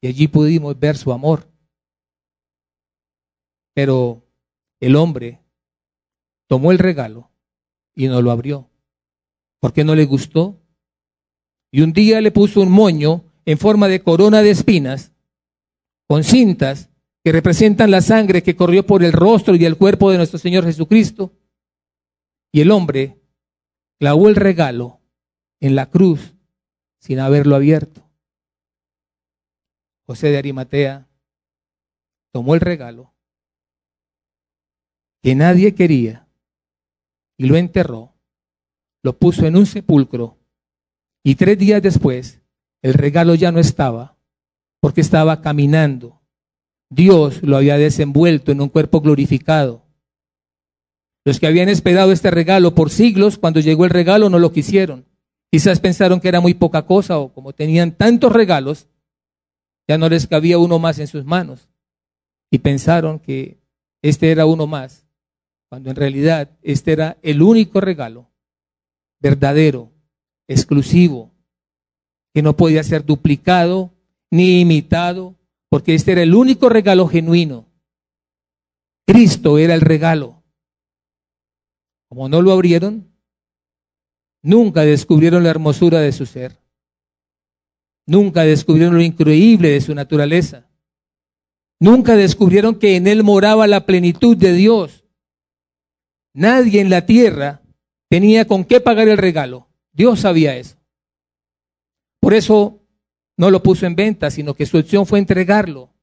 y 0.00 0.08
allí 0.08 0.28
pudimos 0.28 0.78
ver 0.78 0.96
su 0.96 1.12
amor. 1.12 1.48
Pero 3.74 4.22
el 4.80 4.96
hombre 4.96 5.40
tomó 6.48 6.72
el 6.72 6.78
regalo 6.78 7.30
y 7.94 8.08
no 8.08 8.22
lo 8.22 8.30
abrió. 8.30 8.70
¿Por 9.60 9.72
qué 9.72 9.84
no 9.84 9.94
le 9.94 10.04
gustó? 10.04 10.60
Y 11.72 11.80
un 11.80 11.92
día 11.92 12.20
le 12.20 12.30
puso 12.30 12.60
un 12.60 12.70
moño 12.70 13.25
en 13.46 13.58
forma 13.58 13.88
de 13.88 14.02
corona 14.02 14.42
de 14.42 14.50
espinas 14.50 15.12
con 16.08 16.24
cintas 16.24 16.90
que 17.24 17.32
representan 17.32 17.90
la 17.90 18.02
sangre 18.02 18.42
que 18.42 18.56
corrió 18.56 18.86
por 18.86 19.02
el 19.02 19.12
rostro 19.12 19.54
y 19.54 19.64
el 19.64 19.76
cuerpo 19.76 20.10
de 20.10 20.18
nuestro 20.18 20.38
Señor 20.38 20.64
Jesucristo. 20.64 21.32
Y 22.52 22.60
el 22.60 22.70
hombre 22.70 23.20
clavó 23.98 24.28
el 24.28 24.36
regalo 24.36 25.00
en 25.60 25.74
la 25.74 25.90
cruz 25.90 26.34
sin 26.98 27.20
haberlo 27.20 27.56
abierto. 27.56 28.08
José 30.06 30.28
de 30.30 30.38
Arimatea 30.38 31.08
tomó 32.32 32.54
el 32.54 32.60
regalo 32.60 33.12
que 35.22 35.34
nadie 35.34 35.74
quería 35.74 36.28
y 37.36 37.46
lo 37.46 37.56
enterró, 37.56 38.14
lo 39.02 39.18
puso 39.18 39.46
en 39.46 39.56
un 39.56 39.66
sepulcro 39.66 40.38
y 41.24 41.34
tres 41.34 41.58
días 41.58 41.82
después 41.82 42.40
el 42.82 42.94
regalo 42.94 43.34
ya 43.34 43.52
no 43.52 43.60
estaba 43.60 44.16
porque 44.80 45.00
estaba 45.00 45.40
caminando. 45.40 46.20
Dios 46.90 47.42
lo 47.42 47.56
había 47.56 47.76
desenvuelto 47.76 48.52
en 48.52 48.60
un 48.60 48.68
cuerpo 48.68 49.00
glorificado. 49.00 49.84
Los 51.24 51.40
que 51.40 51.48
habían 51.48 51.68
esperado 51.68 52.12
este 52.12 52.30
regalo 52.30 52.74
por 52.74 52.90
siglos, 52.90 53.38
cuando 53.38 53.58
llegó 53.60 53.84
el 53.84 53.90
regalo 53.90 54.30
no 54.30 54.38
lo 54.38 54.52
quisieron. 54.52 55.04
Quizás 55.50 55.80
pensaron 55.80 56.20
que 56.20 56.28
era 56.28 56.40
muy 56.40 56.54
poca 56.54 56.86
cosa 56.86 57.18
o 57.18 57.32
como 57.32 57.52
tenían 57.52 57.92
tantos 57.92 58.32
regalos, 58.32 58.86
ya 59.88 59.98
no 59.98 60.08
les 60.08 60.26
cabía 60.26 60.58
uno 60.58 60.78
más 60.78 60.98
en 60.98 61.06
sus 61.06 61.24
manos. 61.24 61.68
Y 62.50 62.58
pensaron 62.58 63.18
que 63.18 63.58
este 64.02 64.30
era 64.30 64.46
uno 64.46 64.66
más, 64.66 65.06
cuando 65.68 65.90
en 65.90 65.96
realidad 65.96 66.50
este 66.62 66.92
era 66.92 67.16
el 67.22 67.42
único 67.42 67.80
regalo 67.80 68.30
verdadero, 69.18 69.90
exclusivo, 70.46 71.32
que 72.36 72.42
no 72.42 72.54
podía 72.54 72.84
ser 72.84 73.02
duplicado 73.02 73.94
ni 74.30 74.60
imitado, 74.60 75.36
porque 75.70 75.94
este 75.94 76.12
era 76.12 76.22
el 76.22 76.34
único 76.34 76.68
regalo 76.68 77.08
genuino. 77.08 77.64
Cristo 79.06 79.56
era 79.56 79.72
el 79.72 79.80
regalo. 79.80 80.42
Como 82.10 82.28
no 82.28 82.42
lo 82.42 82.52
abrieron, 82.52 83.10
nunca 84.42 84.82
descubrieron 84.82 85.44
la 85.44 85.48
hermosura 85.48 86.00
de 86.00 86.12
su 86.12 86.26
ser. 86.26 86.60
Nunca 88.06 88.42
descubrieron 88.42 88.96
lo 88.96 89.02
increíble 89.02 89.70
de 89.70 89.80
su 89.80 89.94
naturaleza. 89.94 90.68
Nunca 91.80 92.16
descubrieron 92.16 92.78
que 92.78 92.96
en 92.96 93.06
él 93.06 93.22
moraba 93.22 93.66
la 93.66 93.86
plenitud 93.86 94.36
de 94.36 94.52
Dios. 94.52 95.06
Nadie 96.34 96.82
en 96.82 96.90
la 96.90 97.06
tierra 97.06 97.62
tenía 98.10 98.46
con 98.46 98.66
qué 98.66 98.82
pagar 98.82 99.08
el 99.08 99.16
regalo. 99.16 99.68
Dios 99.94 100.20
sabía 100.20 100.54
eso. 100.54 100.76
Por 102.26 102.34
eso 102.34 102.82
no 103.36 103.52
lo 103.52 103.62
puso 103.62 103.86
en 103.86 103.94
venta, 103.94 104.32
sino 104.32 104.54
que 104.54 104.66
su 104.66 104.78
opción 104.78 105.06
fue 105.06 105.20
entregarlo. 105.20 105.94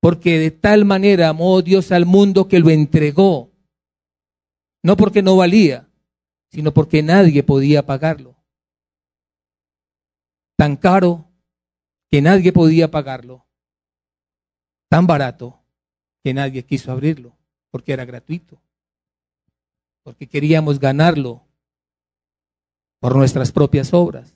Porque 0.00 0.38
de 0.38 0.52
tal 0.52 0.84
manera 0.84 1.28
amó 1.28 1.60
Dios 1.60 1.90
al 1.90 2.06
mundo 2.06 2.46
que 2.46 2.60
lo 2.60 2.70
entregó. 2.70 3.50
No 4.84 4.96
porque 4.96 5.22
no 5.22 5.34
valía, 5.36 5.88
sino 6.52 6.72
porque 6.72 7.02
nadie 7.02 7.42
podía 7.42 7.84
pagarlo. 7.84 8.36
Tan 10.56 10.76
caro 10.76 11.32
que 12.12 12.22
nadie 12.22 12.52
podía 12.52 12.88
pagarlo, 12.88 13.44
tan 14.88 15.08
barato 15.08 15.58
que 16.22 16.32
nadie 16.32 16.64
quiso 16.64 16.92
abrirlo, 16.92 17.36
porque 17.72 17.92
era 17.92 18.04
gratuito, 18.04 18.62
porque 20.04 20.28
queríamos 20.28 20.78
ganarlo 20.78 21.42
por 23.00 23.16
nuestras 23.16 23.50
propias 23.50 23.92
obras. 23.92 24.35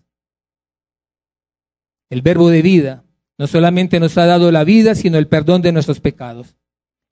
El 2.10 2.22
verbo 2.22 2.50
de 2.50 2.60
vida 2.60 3.04
no 3.38 3.46
solamente 3.46 4.00
nos 4.00 4.18
ha 4.18 4.26
dado 4.26 4.52
la 4.52 4.64
vida, 4.64 4.94
sino 4.94 5.16
el 5.16 5.28
perdón 5.28 5.62
de 5.62 5.72
nuestros 5.72 6.00
pecados. 6.00 6.56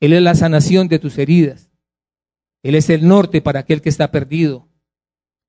Él 0.01 0.13
es 0.13 0.21
la 0.21 0.35
sanación 0.35 0.89
de 0.89 0.99
tus 0.99 1.17
heridas. 1.17 1.71
Él 2.63 2.75
es 2.75 2.91
el 2.91 3.07
norte 3.07 3.41
para 3.41 3.61
aquel 3.61 3.81
que 3.81 3.89
está 3.89 4.11
perdido. 4.11 4.69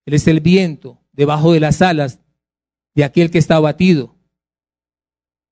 Él 0.05 0.13
es 0.13 0.27
el 0.27 0.39
viento 0.39 1.01
debajo 1.11 1.51
de 1.51 1.59
las 1.59 1.81
alas 1.81 2.19
de 2.95 3.03
aquel 3.03 3.31
que 3.31 3.39
está 3.39 3.57
abatido. 3.57 4.15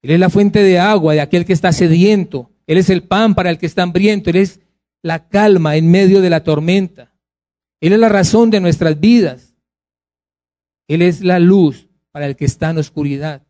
Él 0.02 0.12
es 0.12 0.20
la 0.20 0.30
fuente 0.30 0.64
de 0.64 0.80
agua 0.80 1.14
de 1.14 1.22
aquel 1.22 1.46
que 1.46 1.54
está 1.54 1.74
sediento. 1.74 2.52
Él 2.68 2.78
es 2.78 2.90
el 2.90 3.04
pan 3.04 3.36
para 3.36 3.50
el 3.50 3.58
que 3.58 3.66
está 3.66 3.84
hambriento. 3.84 4.30
Él 4.30 4.38
es 4.38 4.62
la 5.02 5.28
calma 5.28 5.76
en 5.76 5.90
medio 5.90 6.22
de 6.22 6.30
la 6.30 6.44
tormenta. 6.44 7.14
Él 7.82 7.94
es 7.94 8.00
la 8.00 8.10
razón 8.10 8.50
de 8.50 8.60
nuestras 8.60 9.00
vidas. 9.00 9.56
Él 10.88 11.02
es 11.02 11.22
la 11.22 11.40
luz 11.40 11.90
para 12.12 12.28
el 12.28 12.36
que 12.36 12.46
está 12.46 12.70
en 12.70 12.78
oscuridad. 12.78 13.47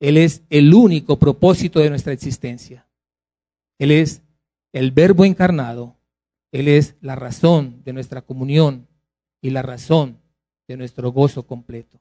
Él 0.00 0.16
es 0.16 0.42
el 0.50 0.72
único 0.72 1.18
propósito 1.18 1.80
de 1.80 1.90
nuestra 1.90 2.12
existencia. 2.12 2.86
Él 3.78 3.90
es 3.90 4.22
el 4.72 4.92
verbo 4.92 5.24
encarnado. 5.24 5.96
Él 6.52 6.68
es 6.68 6.96
la 7.00 7.14
razón 7.14 7.82
de 7.84 7.92
nuestra 7.92 8.22
comunión 8.22 8.86
y 9.40 9.50
la 9.50 9.62
razón 9.62 10.18
de 10.66 10.76
nuestro 10.76 11.12
gozo 11.12 11.46
completo. 11.46 12.00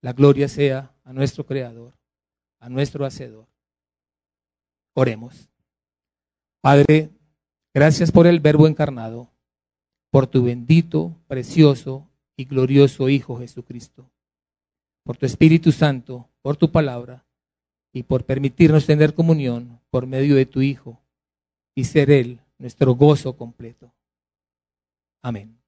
La 0.00 0.12
gloria 0.12 0.48
sea 0.48 0.92
a 1.04 1.12
nuestro 1.12 1.46
Creador, 1.46 1.92
a 2.58 2.68
nuestro 2.68 3.04
Hacedor. 3.04 3.46
Oremos. 4.94 5.48
Padre, 6.60 7.10
gracias 7.72 8.10
por 8.10 8.26
el 8.26 8.40
Verbo 8.40 8.66
encarnado, 8.66 9.30
por 10.10 10.26
tu 10.26 10.44
bendito, 10.44 11.16
precioso 11.28 12.08
y 12.36 12.44
glorioso 12.44 13.08
Hijo 13.08 13.38
Jesucristo, 13.38 14.10
por 15.04 15.16
tu 15.16 15.26
Espíritu 15.26 15.72
Santo, 15.72 16.28
por 16.42 16.56
tu 16.56 16.70
palabra 16.70 17.24
y 17.92 18.02
por 18.04 18.24
permitirnos 18.24 18.86
tener 18.86 19.14
comunión 19.14 19.80
por 19.90 20.06
medio 20.06 20.34
de 20.36 20.46
tu 20.46 20.62
Hijo 20.62 21.00
y 21.74 21.84
ser 21.84 22.10
Él 22.10 22.40
nuestro 22.58 22.94
gozo 22.94 23.36
completo. 23.36 23.92
Amén. 25.22 25.61